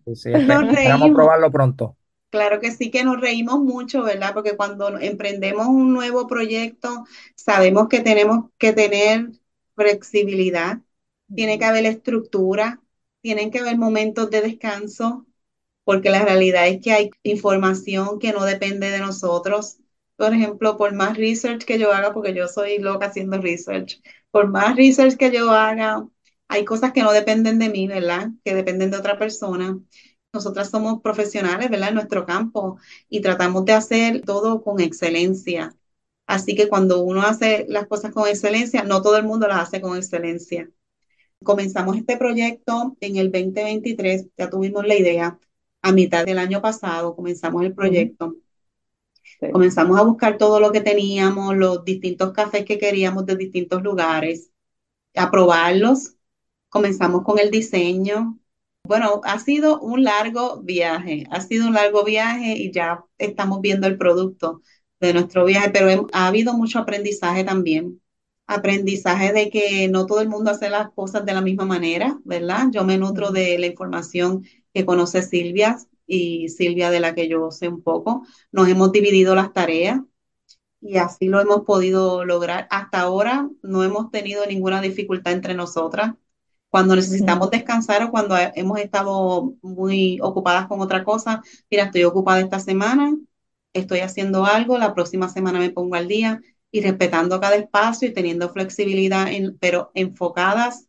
Sí, 0.05 0.15
sí, 0.15 0.31
esperamos 0.31 1.11
probarlo 1.11 1.51
pronto. 1.51 1.95
Claro 2.29 2.59
que 2.59 2.71
sí 2.71 2.91
que 2.91 3.03
nos 3.03 3.19
reímos 3.19 3.59
mucho, 3.59 4.03
¿verdad? 4.03 4.33
Porque 4.33 4.55
cuando 4.55 4.99
emprendemos 4.99 5.67
un 5.67 5.93
nuevo 5.93 6.27
proyecto, 6.27 7.05
sabemos 7.35 7.87
que 7.87 8.01
tenemos 8.01 8.45
que 8.59 8.71
tener 8.71 9.31
flexibilidad, 9.75 10.79
tiene 11.33 11.57
que 11.57 11.65
haber 11.65 11.85
estructura, 11.85 12.81
tienen 13.21 13.49
que 13.49 13.59
haber 13.59 13.77
momentos 13.77 14.29
de 14.29 14.41
descanso, 14.41 15.25
porque 15.83 16.11
la 16.11 16.23
realidad 16.23 16.67
es 16.67 16.81
que 16.81 16.91
hay 16.91 17.09
información 17.23 18.19
que 18.19 18.31
no 18.31 18.45
depende 18.45 18.91
de 18.91 18.99
nosotros. 18.99 19.79
Por 20.19 20.33
ejemplo, 20.33 20.77
por 20.77 20.93
más 20.93 21.17
research 21.17 21.63
que 21.65 21.79
yo 21.79 21.93
haga, 21.93 22.13
porque 22.13 22.33
yo 22.33 22.47
soy 22.49 22.79
loca 22.79 23.07
haciendo 23.07 23.39
research, 23.39 24.01
por 24.31 24.49
más 24.49 24.75
research 24.75 25.15
que 25.17 25.31
yo 25.31 25.51
haga, 25.51 26.07
hay 26.49 26.65
cosas 26.65 26.91
que 26.93 27.03
no 27.03 27.13
dependen 27.13 27.57
de 27.59 27.69
mí, 27.69 27.87
¿verdad? 27.87 28.29
Que 28.43 28.53
dependen 28.53 28.91
de 28.91 28.97
otra 28.97 29.17
persona. 29.17 29.79
Nosotras 30.33 30.69
somos 30.71 31.01
profesionales, 31.01 31.69
¿verdad? 31.69 31.89
En 31.89 31.95
nuestro 31.95 32.25
campo 32.25 32.77
y 33.09 33.21
tratamos 33.21 33.65
de 33.65 33.73
hacer 33.73 34.21
todo 34.21 34.61
con 34.61 34.81
excelencia. 34.81 35.75
Así 36.27 36.55
que 36.55 36.67
cuando 36.69 37.01
uno 37.01 37.21
hace 37.23 37.65
las 37.69 37.87
cosas 37.87 38.11
con 38.11 38.27
excelencia, 38.27 38.83
no 38.83 39.01
todo 39.01 39.17
el 39.17 39.23
mundo 39.25 39.47
las 39.47 39.61
hace 39.69 39.81
con 39.81 39.97
excelencia. 39.97 40.69
Comenzamos 41.43 41.97
este 41.97 42.17
proyecto 42.17 42.97
en 43.01 43.17
el 43.17 43.31
2023, 43.31 44.27
ya 44.37 44.49
tuvimos 44.49 44.85
la 44.87 44.95
idea. 44.97 45.39
A 45.81 45.91
mitad 45.93 46.25
del 46.25 46.39
año 46.39 46.61
pasado 46.61 47.15
comenzamos 47.15 47.63
el 47.63 47.73
proyecto. 47.73 48.35
Sí. 49.39 49.47
Comenzamos 49.51 49.99
a 49.99 50.03
buscar 50.03 50.37
todo 50.37 50.59
lo 50.59 50.71
que 50.71 50.81
teníamos, 50.81 51.55
los 51.57 51.83
distintos 51.85 52.33
cafés 52.33 52.65
que 52.65 52.77
queríamos 52.77 53.25
de 53.25 53.35
distintos 53.35 53.81
lugares, 53.83 54.51
a 55.15 55.31
probarlos. 55.31 56.15
Comenzamos 56.69 57.23
con 57.23 57.39
el 57.39 57.51
diseño. 57.51 58.39
Bueno, 58.83 59.21
ha 59.25 59.39
sido 59.39 59.79
un 59.81 60.03
largo 60.03 60.61
viaje, 60.63 61.25
ha 61.31 61.41
sido 61.41 61.67
un 61.67 61.73
largo 61.75 62.03
viaje 62.03 62.53
y 62.57 62.71
ya 62.71 63.05
estamos 63.17 63.61
viendo 63.61 63.87
el 63.87 63.97
producto 63.97 64.61
de 64.99 65.13
nuestro 65.13 65.45
viaje, 65.45 65.69
pero 65.71 65.89
hem- 65.89 66.09
ha 66.13 66.27
habido 66.27 66.53
mucho 66.53 66.79
aprendizaje 66.79 67.43
también. 67.43 68.01
Aprendizaje 68.47 69.31
de 69.33 69.49
que 69.49 69.87
no 69.89 70.05
todo 70.07 70.21
el 70.21 70.29
mundo 70.29 70.51
hace 70.51 70.69
las 70.69 70.91
cosas 70.93 71.25
de 71.25 71.33
la 71.33 71.41
misma 71.41 71.65
manera, 71.65 72.19
¿verdad? 72.25 72.67
Yo 72.71 72.83
me 72.83 72.97
nutro 72.97 73.31
de 73.31 73.57
la 73.59 73.67
información 73.67 74.43
que 74.73 74.85
conoce 74.85 75.21
Silvia 75.21 75.77
y 76.09 76.49
Silvia 76.49 76.91
de 76.91 76.99
la 77.01 77.15
que 77.15 77.29
yo 77.29 77.51
sé 77.51 77.69
un 77.69 77.83
poco. 77.83 78.25
Nos 78.51 78.67
hemos 78.69 78.91
dividido 78.91 79.35
las 79.35 79.53
tareas 79.53 80.01
y 80.81 80.97
así 80.97 81.27
lo 81.27 81.41
hemos 81.41 81.61
podido 81.65 82.25
lograr. 82.25 82.67
Hasta 82.71 83.01
ahora 83.01 83.49
no 83.63 83.83
hemos 83.83 84.11
tenido 84.11 84.45
ninguna 84.45 84.81
dificultad 84.81 85.33
entre 85.33 85.53
nosotras. 85.53 86.13
Cuando 86.69 86.95
necesitamos 86.95 87.51
descansar 87.51 88.03
o 88.03 88.11
cuando 88.11 88.37
he- 88.37 88.51
hemos 88.55 88.79
estado 88.79 89.55
muy 89.61 90.19
ocupadas 90.21 90.67
con 90.67 90.81
otra 90.81 91.03
cosa, 91.03 91.43
mira, 91.71 91.85
estoy 91.85 92.03
ocupada 92.05 92.39
esta 92.41 92.59
semana, 92.59 93.17
estoy 93.73 93.99
haciendo 94.01 94.45
algo, 94.45 94.77
la 94.77 94.93
próxima 94.93 95.29
semana 95.29 95.59
me 95.59 95.71
pongo 95.71 95.95
al 95.95 96.07
día 96.07 96.41
y 96.71 96.81
respetando 96.81 97.39
cada 97.41 97.55
espacio 97.55 98.07
y 98.09 98.13
teniendo 98.13 98.49
flexibilidad, 98.49 99.31
en- 99.31 99.57
pero 99.59 99.91
enfocadas 99.95 100.87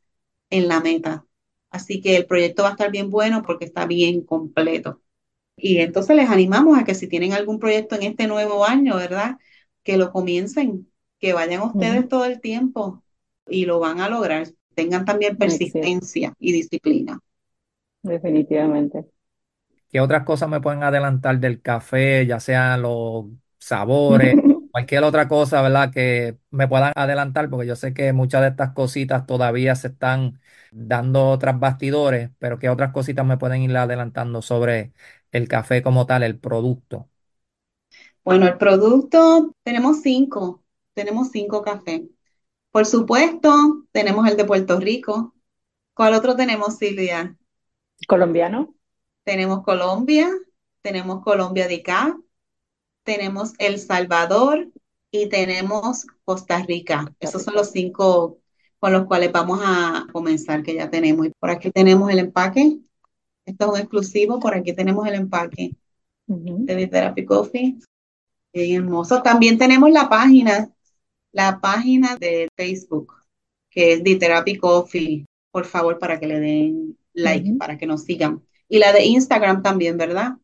en 0.51 0.69
la 0.69 0.81
meta. 0.81 1.27
Así 1.71 2.01
que 2.03 2.17
el 2.17 2.27
proyecto 2.27 2.63
va 2.65 2.71
a 2.71 2.73
estar 2.73 2.91
bien 2.91 3.11
bueno 3.11 3.43
porque 3.43 3.65
está 3.67 3.87
bien 3.87 4.23
completo. 4.25 5.01
Y 5.61 5.79
entonces 5.79 6.17
les 6.17 6.29
animamos 6.31 6.79
a 6.79 6.85
que 6.85 6.95
si 6.95 7.09
tienen 7.09 7.33
algún 7.33 7.59
proyecto 7.59 7.97
en 7.97 8.03
este 8.05 8.27
nuevo 8.27 8.65
año, 8.65 8.97
¿verdad? 8.97 9.37
Que 9.83 9.97
lo 9.97 10.13
comiencen, 10.13 10.91
que 11.19 11.33
vayan 11.33 11.63
ustedes 11.63 12.09
todo 12.09 12.25
el 12.25 12.41
tiempo 12.41 13.03
y 13.49 13.67
lo 13.67 13.79
van 13.81 14.01
a 14.01 14.09
lograr. 14.09 14.49
Tengan 14.75 15.05
también 15.05 15.37
persistencia 15.37 16.35
y 16.39 16.53
disciplina. 16.53 17.21
definitivamente. 18.03 19.07
¿Qué 19.91 20.01
otras 20.01 20.25
cosas 20.25 20.49
me 20.49 20.61
pueden 20.61 20.83
adelantar 20.85 21.41
del 21.41 21.61
café, 21.63 22.25
ya 22.27 22.39
sean 22.41 22.83
los 22.83 23.27
sabores, 23.59 24.37
cualquier 24.71 25.03
otra 25.03 25.27
cosa, 25.29 25.63
¿verdad? 25.63 25.91
Que 25.93 26.39
me 26.51 26.69
puedan 26.69 26.93
adelantar, 26.95 27.51
porque 27.51 27.67
yo 27.67 27.75
sé 27.77 27.93
que 27.93 28.13
muchas 28.13 28.43
de 28.43 28.49
estas 28.49 28.73
cositas 28.73 29.27
todavía 29.27 29.75
se 29.75 29.89
están 29.89 30.41
dando 30.71 31.37
tras 31.39 31.59
bastidores, 31.59 32.31
pero 32.39 32.59
¿qué 32.61 32.69
otras 32.69 32.93
cositas 32.93 33.27
me 33.27 33.37
pueden 33.39 33.63
ir 33.63 33.77
adelantando 33.77 34.43
sobre 34.43 34.93
el 35.33 35.49
café 35.49 35.83
como 35.83 36.07
tal, 36.07 36.23
el 36.23 36.39
producto? 36.39 37.09
Bueno, 38.25 38.47
el 38.47 38.59
producto, 38.59 39.55
tenemos 39.63 40.03
cinco, 40.03 40.63
tenemos 40.95 41.31
cinco 41.31 41.63
cafés. 41.63 42.03
Por 42.71 42.87
supuesto, 42.87 43.85
tenemos 43.93 44.29
el 44.29 44.37
de 44.37 44.45
Puerto 44.45 44.79
Rico. 44.79 45.35
¿Cuál 45.95 46.15
otro 46.15 46.37
tenemos, 46.37 46.77
Silvia? 46.77 47.37
¿Colombiano? 48.07 48.75
tenemos 49.25 49.63
Colombia, 49.63 50.29
tenemos 50.83 51.23
Colombia 51.23 51.69
de 51.69 51.77
acá, 51.77 52.19
tenemos 53.05 53.53
El 53.59 53.79
Salvador 53.79 54.69
y 55.11 55.29
tenemos 55.29 56.07
Costa 56.25 56.63
Rica. 56.65 57.13
Esos 57.21 57.43
son 57.45 57.55
los 57.55 57.71
cinco 57.71 58.39
con 58.79 58.93
los 58.93 59.07
cuales 59.07 59.31
vamos 59.33 59.61
a 59.63 60.07
comenzar, 60.13 60.63
que 60.63 60.75
ya 60.75 60.91
tenemos. 60.91 61.27
Y 61.27 61.33
por 61.39 61.51
aquí 61.51 61.71
tenemos 61.71 62.11
el 62.11 62.19
empaque. 62.19 62.79
Esto 63.47 63.67
es 63.67 63.71
un 63.73 63.79
exclusivo. 63.79 64.41
Por 64.41 64.55
aquí 64.55 64.73
tenemos 64.73 65.07
el 65.07 65.15
empaque 65.15 65.75
Ujú. 66.27 66.65
de 66.65 66.87
Therapy 66.87 67.25
Coffee. 67.25 67.77
Bien 68.53 68.83
hermoso. 68.83 69.23
También 69.23 69.59
tenemos 69.59 69.91
la 69.91 70.09
página, 70.09 70.71
la 71.33 71.61
página 71.61 72.17
de 72.17 72.49
Facebook, 72.57 73.15
que 73.71 73.95
es 73.95 74.03
The 74.03 74.17
Therapy 74.17 74.57
Coffee. 74.57 75.27
Por 75.51 75.65
favor, 75.65 75.99
para 75.99 76.19
que 76.21 76.27
le 76.27 76.41
den 76.41 76.99
like, 77.13 77.55
para 77.59 77.77
que 77.77 77.87
nos 77.87 78.05
sigan. 78.05 78.43
Y 78.69 78.79
la 78.79 78.93
de 78.93 79.05
Instagram 79.05 79.63
también, 79.63 79.97
¿verdad? 79.97 80.37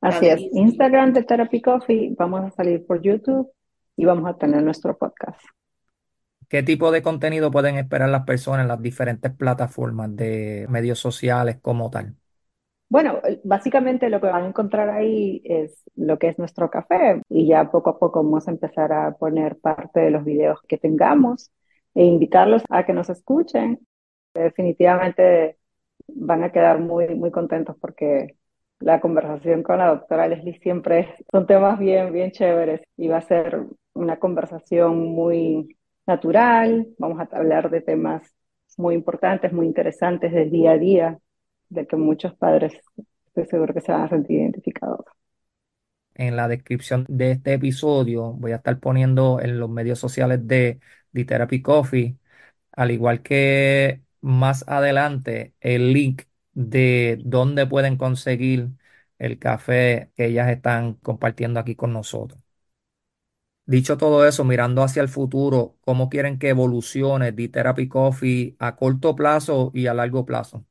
La 0.00 0.10
Así 0.10 0.26
es, 0.26 0.40
Instagram. 0.40 0.66
Instagram 0.68 1.12
de 1.12 1.22
Therapy 1.24 1.60
Coffee, 1.60 2.14
vamos 2.16 2.44
a 2.44 2.50
salir 2.52 2.86
por 2.86 3.02
YouTube 3.02 3.50
y 3.96 4.04
vamos 4.04 4.30
a 4.30 4.36
tener 4.38 4.62
nuestro 4.62 4.96
podcast. 4.96 5.40
¿Qué 6.48 6.62
tipo 6.62 6.90
de 6.92 7.02
contenido 7.02 7.50
pueden 7.50 7.76
esperar 7.76 8.08
las 8.10 8.24
personas 8.24 8.62
en 8.64 8.68
las 8.68 8.82
diferentes 8.82 9.32
plataformas 9.34 10.14
de 10.16 10.66
medios 10.70 10.98
sociales 10.98 11.58
como 11.62 11.90
tal? 11.90 12.16
Bueno, 12.90 13.20
básicamente 13.44 14.08
lo 14.08 14.20
que 14.20 14.28
van 14.28 14.44
a 14.44 14.48
encontrar 14.48 14.88
ahí 14.88 15.42
es 15.44 15.82
lo 15.94 16.18
que 16.18 16.28
es 16.28 16.38
nuestro 16.38 16.70
café 16.70 17.20
y 17.28 17.46
ya 17.46 17.70
poco 17.70 17.90
a 17.90 17.98
poco 17.98 18.22
vamos 18.24 18.48
a 18.48 18.50
empezar 18.50 18.92
a 18.92 19.12
poner 19.16 19.58
parte 19.58 20.00
de 20.00 20.10
los 20.10 20.24
videos 20.24 20.60
que 20.66 20.78
tengamos 20.78 21.50
e 21.94 22.04
invitarlos 22.04 22.62
a 22.70 22.86
que 22.86 22.94
nos 22.94 23.10
escuchen. 23.10 23.80
Definitivamente 24.34 25.58
van 26.08 26.44
a 26.44 26.52
quedar 26.52 26.80
muy, 26.80 27.14
muy 27.14 27.30
contentos 27.30 27.76
porque 27.80 28.36
la 28.80 29.00
conversación 29.00 29.62
con 29.62 29.78
la 29.78 29.88
doctora 29.88 30.28
Leslie 30.28 30.58
siempre 30.60 31.00
es- 31.00 31.24
son 31.32 31.46
temas 31.46 31.78
bien, 31.78 32.12
bien 32.12 32.32
chéveres 32.32 32.82
y 32.96 33.08
va 33.08 33.18
a 33.18 33.22
ser 33.22 33.66
una 33.94 34.18
conversación 34.18 34.98
muy 35.14 35.77
natural. 36.08 36.88
Vamos 36.98 37.20
a 37.20 37.36
hablar 37.36 37.70
de 37.70 37.82
temas 37.82 38.22
muy 38.76 38.94
importantes, 38.94 39.52
muy 39.52 39.66
interesantes 39.66 40.32
del 40.32 40.50
día 40.50 40.72
a 40.72 40.78
día, 40.78 41.18
de 41.68 41.86
que 41.86 41.96
muchos 41.96 42.34
padres 42.34 42.72
estoy 43.26 43.46
seguro 43.46 43.74
que 43.74 43.80
se 43.80 43.92
van 43.92 44.02
a 44.02 44.08
sentir 44.08 44.40
identificados. 44.40 45.04
En 46.14 46.34
la 46.34 46.48
descripción 46.48 47.04
de 47.08 47.32
este 47.32 47.54
episodio 47.54 48.32
voy 48.32 48.52
a 48.52 48.56
estar 48.56 48.80
poniendo 48.80 49.40
en 49.40 49.60
los 49.60 49.70
medios 49.70 50.00
sociales 50.00 50.46
de 50.48 50.80
The 51.12 51.24
Therapy 51.24 51.62
Coffee, 51.62 52.16
al 52.72 52.90
igual 52.90 53.22
que 53.22 54.02
más 54.20 54.64
adelante 54.66 55.54
el 55.60 55.92
link 55.92 56.22
de 56.54 57.20
dónde 57.24 57.66
pueden 57.66 57.96
conseguir 57.96 58.70
el 59.18 59.38
café 59.38 60.10
que 60.16 60.26
ellas 60.26 60.48
están 60.50 60.94
compartiendo 60.94 61.60
aquí 61.60 61.76
con 61.76 61.92
nosotros. 61.92 62.40
Dicho 63.68 63.96
todo 63.98 64.26
eso, 64.26 64.44
mirando 64.44 64.82
hacia 64.82 65.00
el 65.02 65.08
futuro, 65.08 65.76
¿cómo 65.82 66.08
quieren 66.10 66.38
que 66.40 66.48
evolucione 66.48 67.32
The 67.32 67.48
Therapy 67.48 67.86
Coffee 67.88 68.56
a 68.58 68.74
corto 68.76 69.14
plazo 69.14 69.70
y 69.74 69.86
a 69.86 69.94
largo 69.94 70.26
plazo? 70.26 70.66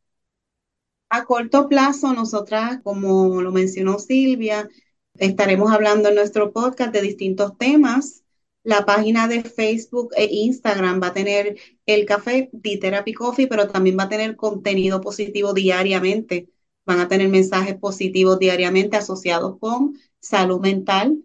A 1.10 1.26
corto 1.26 1.68
plazo, 1.70 2.14
nosotras, 2.14 2.80
como 2.84 3.42
lo 3.42 3.52
mencionó 3.52 4.00
Silvia, 4.00 4.70
estaremos 5.18 5.72
hablando 5.72 6.10
en 6.10 6.16
nuestro 6.16 6.52
podcast 6.54 6.94
de 6.94 7.02
distintos 7.02 7.58
temas. 7.58 8.24
La 8.64 8.86
página 8.86 9.28
de 9.30 9.44
Facebook 9.44 10.10
e 10.18 10.26
Instagram 10.32 11.02
va 11.02 11.08
a 11.08 11.14
tener 11.14 11.58
el 11.86 12.06
café 12.06 12.50
The 12.62 12.78
Therapy 12.78 13.14
Coffee, 13.14 13.48
pero 13.48 13.70
también 13.70 13.98
va 13.98 14.04
a 14.04 14.10
tener 14.10 14.36
contenido 14.36 15.00
positivo 15.02 15.54
diariamente. 15.54 16.50
Van 16.86 17.00
a 17.00 17.08
tener 17.08 17.30
mensajes 17.30 17.76
positivos 17.78 18.40
diariamente 18.40 18.98
asociados 18.98 19.58
con 19.60 19.96
salud 20.20 20.60
mental, 20.62 21.24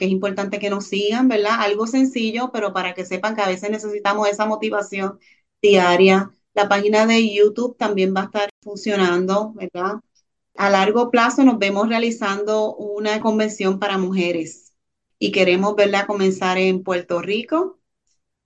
que 0.00 0.06
es 0.06 0.10
importante 0.12 0.58
que 0.58 0.70
nos 0.70 0.86
sigan, 0.86 1.28
¿verdad? 1.28 1.60
Algo 1.60 1.86
sencillo, 1.86 2.50
pero 2.52 2.72
para 2.72 2.94
que 2.94 3.04
sepan 3.04 3.36
que 3.36 3.42
a 3.42 3.48
veces 3.48 3.70
necesitamos 3.70 4.28
esa 4.28 4.46
motivación 4.46 5.18
diaria. 5.60 6.30
La 6.54 6.70
página 6.70 7.06
de 7.06 7.32
YouTube 7.34 7.76
también 7.76 8.14
va 8.16 8.22
a 8.22 8.24
estar 8.24 8.50
funcionando, 8.62 9.52
¿verdad? 9.54 9.96
A 10.56 10.70
largo 10.70 11.10
plazo 11.10 11.44
nos 11.44 11.58
vemos 11.58 11.88
realizando 11.90 12.74
una 12.76 13.20
convención 13.20 13.78
para 13.78 13.98
mujeres 13.98 14.72
y 15.18 15.32
queremos 15.32 15.76
verla 15.76 16.06
comenzar 16.06 16.56
en 16.56 16.82
Puerto 16.82 17.20
Rico 17.20 17.78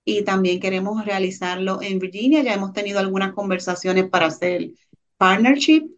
y 0.05 0.23
también 0.25 0.59
queremos 0.59 1.05
realizarlo 1.05 1.81
en 1.83 2.01
Virginia. 2.01 2.43
Ya 2.43 2.55
hemos 2.55 2.73
tenido 2.73 2.99
algunas 2.99 3.33
conversaciones 3.33 4.09
para 4.11 4.27
hacer 4.27 4.73
partnership, 5.19 5.89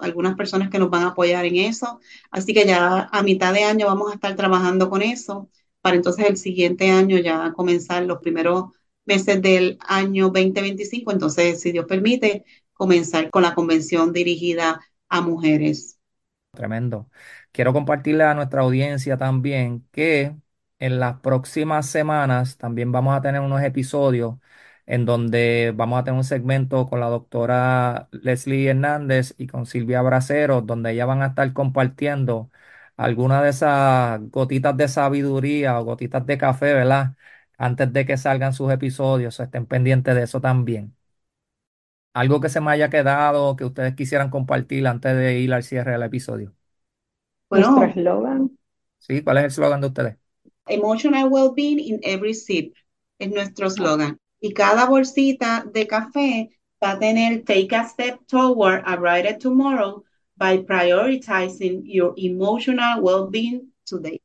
algunas 0.00 0.36
personas 0.36 0.70
que 0.70 0.78
nos 0.78 0.90
van 0.90 1.02
a 1.02 1.08
apoyar 1.08 1.44
en 1.44 1.56
eso. 1.56 2.00
Así 2.30 2.54
que 2.54 2.66
ya 2.66 3.08
a 3.12 3.22
mitad 3.22 3.52
de 3.52 3.64
año 3.64 3.86
vamos 3.86 4.10
a 4.10 4.14
estar 4.14 4.36
trabajando 4.36 4.90
con 4.90 5.02
eso 5.02 5.48
para 5.80 5.96
entonces 5.96 6.26
el 6.26 6.36
siguiente 6.36 6.90
año 6.90 7.18
ya 7.18 7.52
comenzar 7.52 8.04
los 8.04 8.18
primeros 8.18 8.66
meses 9.06 9.40
del 9.42 9.78
año 9.86 10.26
2025. 10.26 11.12
Entonces, 11.12 11.60
si 11.60 11.72
Dios 11.72 11.86
permite, 11.86 12.44
comenzar 12.72 13.30
con 13.30 13.42
la 13.42 13.54
convención 13.54 14.12
dirigida 14.12 14.80
a 15.08 15.20
mujeres. 15.20 15.98
Tremendo. 16.52 17.08
Quiero 17.52 17.72
compartirle 17.72 18.24
a 18.24 18.34
nuestra 18.34 18.62
audiencia 18.62 19.16
también 19.16 19.86
que 19.92 20.34
en 20.78 20.98
las 21.00 21.20
próximas 21.20 21.86
semanas 21.86 22.56
también 22.56 22.90
vamos 22.92 23.16
a 23.16 23.20
tener 23.20 23.40
unos 23.40 23.62
episodios 23.62 24.36
en 24.86 25.04
donde 25.06 25.72
vamos 25.76 26.00
a 26.00 26.04
tener 26.04 26.18
un 26.18 26.24
segmento 26.24 26.88
con 26.88 27.00
la 27.00 27.08
doctora 27.08 28.08
Leslie 28.12 28.68
Hernández 28.70 29.34
y 29.38 29.46
con 29.46 29.66
Silvia 29.66 30.02
Bracero, 30.02 30.62
donde 30.62 30.92
ellas 30.92 31.06
van 31.06 31.22
a 31.22 31.26
estar 31.28 31.52
compartiendo 31.52 32.50
algunas 32.96 33.42
de 33.42 33.50
esas 33.50 34.20
gotitas 34.30 34.76
de 34.76 34.88
sabiduría 34.88 35.78
o 35.80 35.84
gotitas 35.84 36.26
de 36.26 36.38
café, 36.38 36.74
¿verdad? 36.74 37.14
Antes 37.58 37.92
de 37.92 38.06
que 38.06 38.16
salgan 38.16 38.52
sus 38.54 38.72
episodios, 38.72 39.38
estén 39.40 39.66
pendientes 39.66 40.14
de 40.14 40.22
eso 40.24 40.40
también. 40.40 40.96
Algo 42.12 42.40
que 42.40 42.48
se 42.48 42.60
me 42.60 42.70
haya 42.72 42.88
quedado, 42.90 43.56
que 43.56 43.64
ustedes 43.64 43.94
quisieran 43.96 44.30
compartir 44.30 44.86
antes 44.86 45.16
de 45.16 45.38
ir 45.40 45.52
al 45.52 45.62
cierre 45.64 45.90
del 45.92 46.02
episodio. 46.04 46.54
Nuestro 47.50 47.84
eslogan, 47.84 48.50
¿Sí? 48.98 49.22
¿Cuál 49.22 49.38
es 49.38 49.44
el 49.44 49.50
slogan 49.50 49.80
de 49.80 49.86
ustedes? 49.88 50.16
Emotional 50.70 51.28
Well-being 51.28 51.78
in 51.78 52.00
Every 52.02 52.32
Sip 52.32 52.74
es 53.18 53.30
nuestro 53.30 53.68
slogan. 53.68 54.18
Y 54.40 54.52
cada 54.54 54.86
bolsita 54.86 55.64
de 55.72 55.86
café 55.86 56.50
va 56.82 56.92
a 56.92 56.98
tener 56.98 57.44
Take 57.44 57.76
a 57.76 57.84
Step 57.84 58.20
Toward 58.26 58.82
a 58.86 58.96
Brighter 58.96 59.38
Tomorrow 59.38 60.02
by 60.36 60.64
prioritizing 60.64 61.82
your 61.84 62.14
emotional 62.16 63.02
well-being 63.02 63.72
today. 63.84 64.20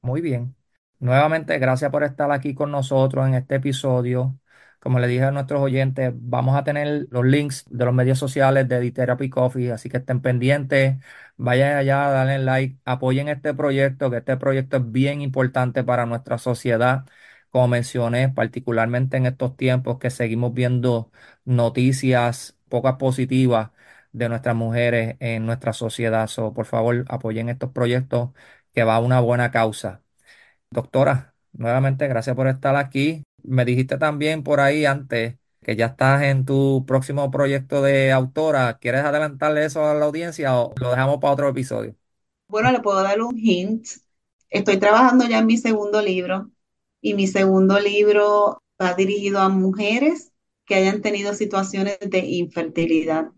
Muy 0.00 0.20
bien. 0.20 0.56
Nuevamente, 0.98 1.58
gracias 1.58 1.90
por 1.90 2.04
estar 2.04 2.30
aquí 2.32 2.54
con 2.54 2.70
nosotros 2.70 3.26
en 3.26 3.34
este 3.34 3.56
episodio. 3.56 4.38
Como 4.80 4.98
le 4.98 5.06
dije 5.06 5.24
a 5.24 5.30
nuestros 5.30 5.60
oyentes, 5.60 6.12
vamos 6.14 6.56
a 6.56 6.64
tener 6.64 7.06
los 7.10 7.24
links 7.24 7.64
de 7.70 7.84
los 7.84 7.94
medios 7.94 8.18
sociales 8.18 8.68
de 8.68 8.80
The 8.80 8.90
Therapy 8.92 9.30
Coffee, 9.30 9.70
así 9.70 9.88
que 9.88 9.98
estén 9.98 10.20
pendientes, 10.22 10.96
vayan 11.36 11.76
allá, 11.76 12.08
dale 12.10 12.38
like, 12.40 12.78
apoyen 12.84 13.28
este 13.28 13.54
proyecto, 13.54 14.10
que 14.10 14.16
este 14.18 14.36
proyecto 14.36 14.78
es 14.78 14.90
bien 14.92 15.20
importante 15.22 15.84
para 15.84 16.06
nuestra 16.06 16.38
sociedad. 16.38 17.04
Como 17.52 17.68
mencioné, 17.68 18.30
particularmente 18.30 19.18
en 19.18 19.26
estos 19.26 19.56
tiempos 19.56 19.98
que 20.00 20.10
seguimos 20.10 20.54
viendo 20.54 21.12
noticias 21.44 22.58
pocas 22.70 22.96
positivas 22.96 23.70
de 24.12 24.28
nuestras 24.30 24.56
mujeres 24.56 25.16
en 25.20 25.46
nuestra 25.46 25.72
sociedad. 25.74 26.28
So, 26.28 26.54
por 26.54 26.66
favor, 26.66 27.04
apoyen 27.08 27.50
estos 27.50 27.70
proyectos 27.72 28.30
que 28.74 28.84
va 28.84 28.96
a 28.96 29.00
una 29.00 29.20
buena 29.20 29.50
causa. 29.50 30.02
Doctora, 30.70 31.34
nuevamente 31.52 32.08
gracias 32.08 32.36
por 32.36 32.48
estar 32.48 32.76
aquí. 32.76 33.24
Me 33.42 33.64
dijiste 33.64 33.98
también 33.98 34.42
por 34.42 34.60
ahí 34.60 34.84
antes 34.86 35.36
que 35.62 35.76
ya 35.76 35.86
estás 35.86 36.22
en 36.22 36.44
tu 36.46 36.84
próximo 36.86 37.30
proyecto 37.30 37.82
de 37.82 38.12
autora. 38.12 38.78
¿Quieres 38.78 39.04
adelantarle 39.04 39.64
eso 39.64 39.84
a 39.88 39.94
la 39.94 40.06
audiencia 40.06 40.58
o 40.58 40.74
lo 40.80 40.90
dejamos 40.90 41.18
para 41.18 41.34
otro 41.34 41.48
episodio? 41.48 41.96
Bueno, 42.48 42.70
le 42.72 42.80
puedo 42.80 43.02
dar 43.02 43.20
un 43.22 43.36
hint. 43.38 43.86
Estoy 44.50 44.78
trabajando 44.78 45.26
ya 45.26 45.38
en 45.38 45.46
mi 45.46 45.56
segundo 45.56 46.00
libro 46.02 46.50
y 47.02 47.14
mi 47.14 47.26
segundo 47.26 47.78
libro 47.80 48.62
va 48.80 48.94
dirigido 48.94 49.40
a 49.40 49.48
mujeres 49.50 50.32
que 50.64 50.76
hayan 50.76 51.02
tenido 51.02 51.34
situaciones 51.34 51.98
de 52.00 52.20
infertilidad. 52.20 53.32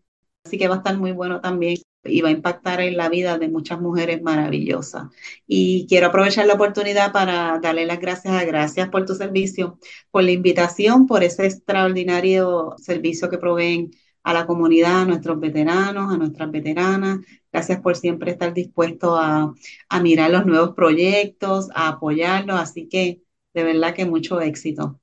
Así 0.45 0.59
que 0.59 0.69
va 0.69 0.77
a 0.77 0.79
estar 0.79 0.99
muy 0.99 1.13
bueno 1.13 1.41
también 1.41 1.79
y 2.05 2.21
va 2.21 2.29
a 2.29 2.33
impactar 2.33 2.81
en 2.81 2.99
la 2.99 3.09
vida 3.09 3.39
de 3.39 3.49
muchas 3.49 3.81
mujeres 3.81 4.23
maravillosas. 4.23 5.09
Y 5.47 5.87
quiero 5.89 6.09
aprovechar 6.09 6.47
la 6.47 6.55
oportunidad 6.55 7.13
para 7.13 7.59
darle 7.61 7.87
las 7.87 7.99
gracias 8.01 8.35
a 8.35 8.45
Gracias 8.45 8.91
por 8.91 9.07
tu 9.07 9.15
servicio, 9.15 9.79
por 10.11 10.23
la 10.25 10.33
invitación, 10.33 11.07
por 11.07 11.25
ese 11.25 11.47
extraordinario 11.47 12.75
servicio 12.79 13.31
que 13.31 13.39
proveen 13.39 13.91
a 14.23 14.35
la 14.35 14.47
comunidad, 14.47 15.03
a 15.03 15.05
nuestros 15.07 15.41
veteranos, 15.41 16.13
a 16.13 16.19
nuestras 16.19 16.51
veteranas. 16.51 17.21
Gracias 17.53 17.81
por 17.81 17.97
siempre 17.97 18.33
estar 18.33 18.53
dispuesto 18.53 19.17
a, 19.17 19.55
a 19.89 20.03
mirar 20.03 20.31
los 20.31 20.45
nuevos 20.47 20.75
proyectos, 20.75 21.71
a 21.75 21.89
apoyarlos. 21.89 22.61
Así 22.61 22.89
que 22.89 23.23
de 23.55 23.65
verdad 23.65 23.95
que 23.95 24.05
mucho 24.07 24.41
éxito. 24.41 25.01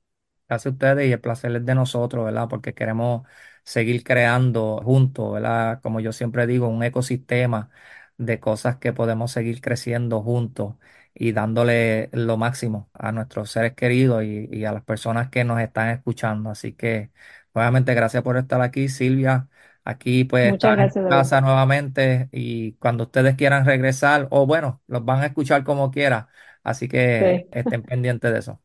Gracias 0.48 0.66
a 0.72 0.74
ustedes 0.74 1.08
y 1.08 1.12
el 1.12 1.20
placer 1.20 1.56
es 1.56 1.64
de 1.64 1.74
nosotros, 1.74 2.24
¿verdad? 2.26 2.46
Porque 2.48 2.74
queremos 2.74 3.26
seguir 3.64 4.04
creando 4.04 4.78
juntos, 4.84 5.32
¿verdad? 5.32 5.80
Como 5.82 6.00
yo 6.00 6.12
siempre 6.12 6.46
digo, 6.46 6.68
un 6.68 6.82
ecosistema 6.82 7.70
de 8.18 8.38
cosas 8.38 8.76
que 8.76 8.92
podemos 8.92 9.32
seguir 9.32 9.60
creciendo 9.62 10.20
juntos 10.22 10.76
y 11.14 11.32
dándole 11.32 12.10
lo 12.12 12.36
máximo 12.36 12.90
a 12.92 13.12
nuestros 13.12 13.50
seres 13.50 13.72
queridos 13.74 14.24
y, 14.24 14.48
y 14.52 14.64
a 14.66 14.72
las 14.72 14.84
personas 14.84 15.30
que 15.30 15.44
nos 15.44 15.58
están 15.60 15.88
escuchando. 15.90 16.50
Así 16.50 16.74
que, 16.74 17.10
nuevamente, 17.54 17.94
gracias 17.94 18.22
por 18.22 18.36
estar 18.36 18.60
aquí, 18.60 18.88
Silvia. 18.88 19.48
Aquí 19.84 20.24
pues 20.24 20.48
Muchas 20.48 20.72
están 20.72 20.80
en 20.80 20.92
gracias, 20.92 21.04
David. 21.04 21.30
casa 21.30 21.40
nuevamente 21.40 22.28
y 22.32 22.74
cuando 22.74 23.04
ustedes 23.04 23.36
quieran 23.36 23.64
regresar, 23.64 24.28
o 24.30 24.46
bueno, 24.46 24.82
los 24.86 25.04
van 25.04 25.20
a 25.22 25.26
escuchar 25.26 25.64
como 25.64 25.90
quiera. 25.90 26.28
Así 26.62 26.88
que 26.88 27.42
Sí, 27.42 27.48
estén 27.52 27.82
pendientes 27.84 28.32
de 28.32 28.38
eso. 28.38 28.60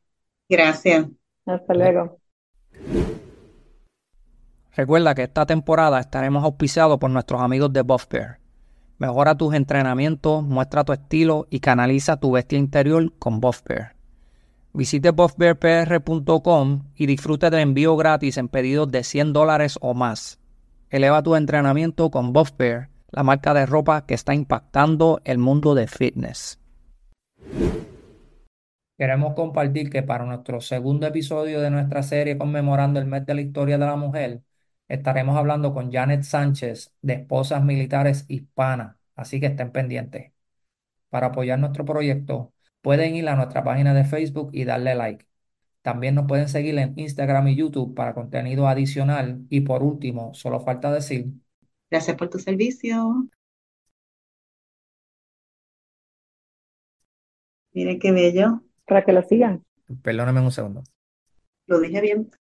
Gracias. 0.50 1.08
hasta 1.46 1.74
luego. 1.74 2.20
Recuerda 4.76 5.16
que 5.16 5.24
esta 5.24 5.46
temporada 5.46 6.00
estaremos 6.00 6.44
auspiciados 6.44 7.00
por 7.00 7.10
nuestros 7.10 7.42
amigos 7.42 7.74
de 7.74 7.82
Buff 7.82 8.06
Bear. 8.10 8.40
Mejora 9.00 9.36
tus 9.36 9.54
entrenamientos, 9.54 10.44
muestra 10.44 10.84
tu 10.84 10.94
estilo 10.94 11.48
y 11.50 11.60
canaliza 11.60 12.18
tu 12.20 12.32
bestia 12.32 12.60
interior 12.60 13.12
con 13.18 13.40
Buff 13.40 13.62
Bear. 13.64 13.96
Visite 14.74 15.12
buffbearpr.com 15.12 16.84
y 16.96 17.06
disfrute 17.08 17.50
del 17.50 17.62
envío 17.62 17.98
gratis 17.98 18.38
en 18.38 18.48
pedidos 18.48 18.92
de 18.92 19.04
100 19.04 19.34
dólares 19.34 19.78
o 19.82 19.94
más. 19.96 20.40
Eleva 20.90 21.24
tu 21.24 21.36
entrenamiento 21.36 22.12
con 22.12 22.32
Buff 22.32 22.52
Bear, 22.58 22.90
la 23.12 23.24
marca 23.24 23.54
de 23.56 23.66
ropa 23.66 24.06
que 24.06 24.14
está 24.14 24.36
impactando 24.36 25.20
el 25.24 25.40
mundo 25.40 25.74
de 25.74 25.88
fitness. 25.88 26.60
Queremos 28.98 29.36
compartir 29.36 29.90
que 29.92 30.02
para 30.04 30.26
nuestro 30.26 30.60
segundo 30.60 31.06
episodio 31.06 31.62
de 31.62 31.70
nuestra 31.70 32.02
serie 32.04 32.38
conmemorando 32.38 33.00
el 33.00 33.06
mes 33.06 33.26
de 33.26 33.36
la 33.36 33.42
historia 33.42 33.78
de 33.78 33.86
la 33.86 33.96
mujer, 33.96 34.42
estaremos 34.88 35.38
hablando 35.38 35.74
con 35.74 35.92
Janet 35.92 36.24
Sánchez 36.24 36.94
de 37.02 37.14
Esposas 37.14 37.64
Militares 37.64 38.26
Hispanas, 38.28 38.96
así 39.16 39.40
que 39.40 39.48
estén 39.48 39.72
pendientes. 39.72 40.32
Para 41.10 41.28
apoyar 41.28 41.60
nuestro 41.60 41.86
proyecto, 41.86 42.54
pueden 42.82 43.16
ir 43.16 43.30
a 43.30 43.36
nuestra 43.36 43.64
página 43.64 43.94
de 43.94 44.06
Facebook 44.06 44.50
y 44.54 44.66
darle 44.66 44.96
like. 44.96 45.28
También 45.82 46.16
nos 46.16 46.28
pueden 46.28 46.50
seguir 46.50 46.78
en 46.80 46.94
Instagram 46.98 47.48
y 47.50 47.56
YouTube 47.56 47.96
para 47.96 48.14
contenido 48.14 48.68
adicional. 48.68 49.46
Y 49.50 49.62
por 49.62 49.84
último, 49.84 50.34
solo 50.34 50.60
falta 50.60 50.92
decir, 50.92 51.34
Gracias 51.90 52.18
por 52.18 52.30
tu 52.30 52.40
servicio. 52.40 53.30
Miren 57.74 58.00
qué 58.00 58.12
bello. 58.12 58.62
Para 58.86 59.04
que 59.04 59.14
lo 59.14 59.22
sigan. 59.22 59.64
perdónenme 60.02 60.42
un 60.42 60.52
segundo. 60.52 60.84
Lo 61.66 61.80
dije 61.80 62.02
bien. 62.02 62.32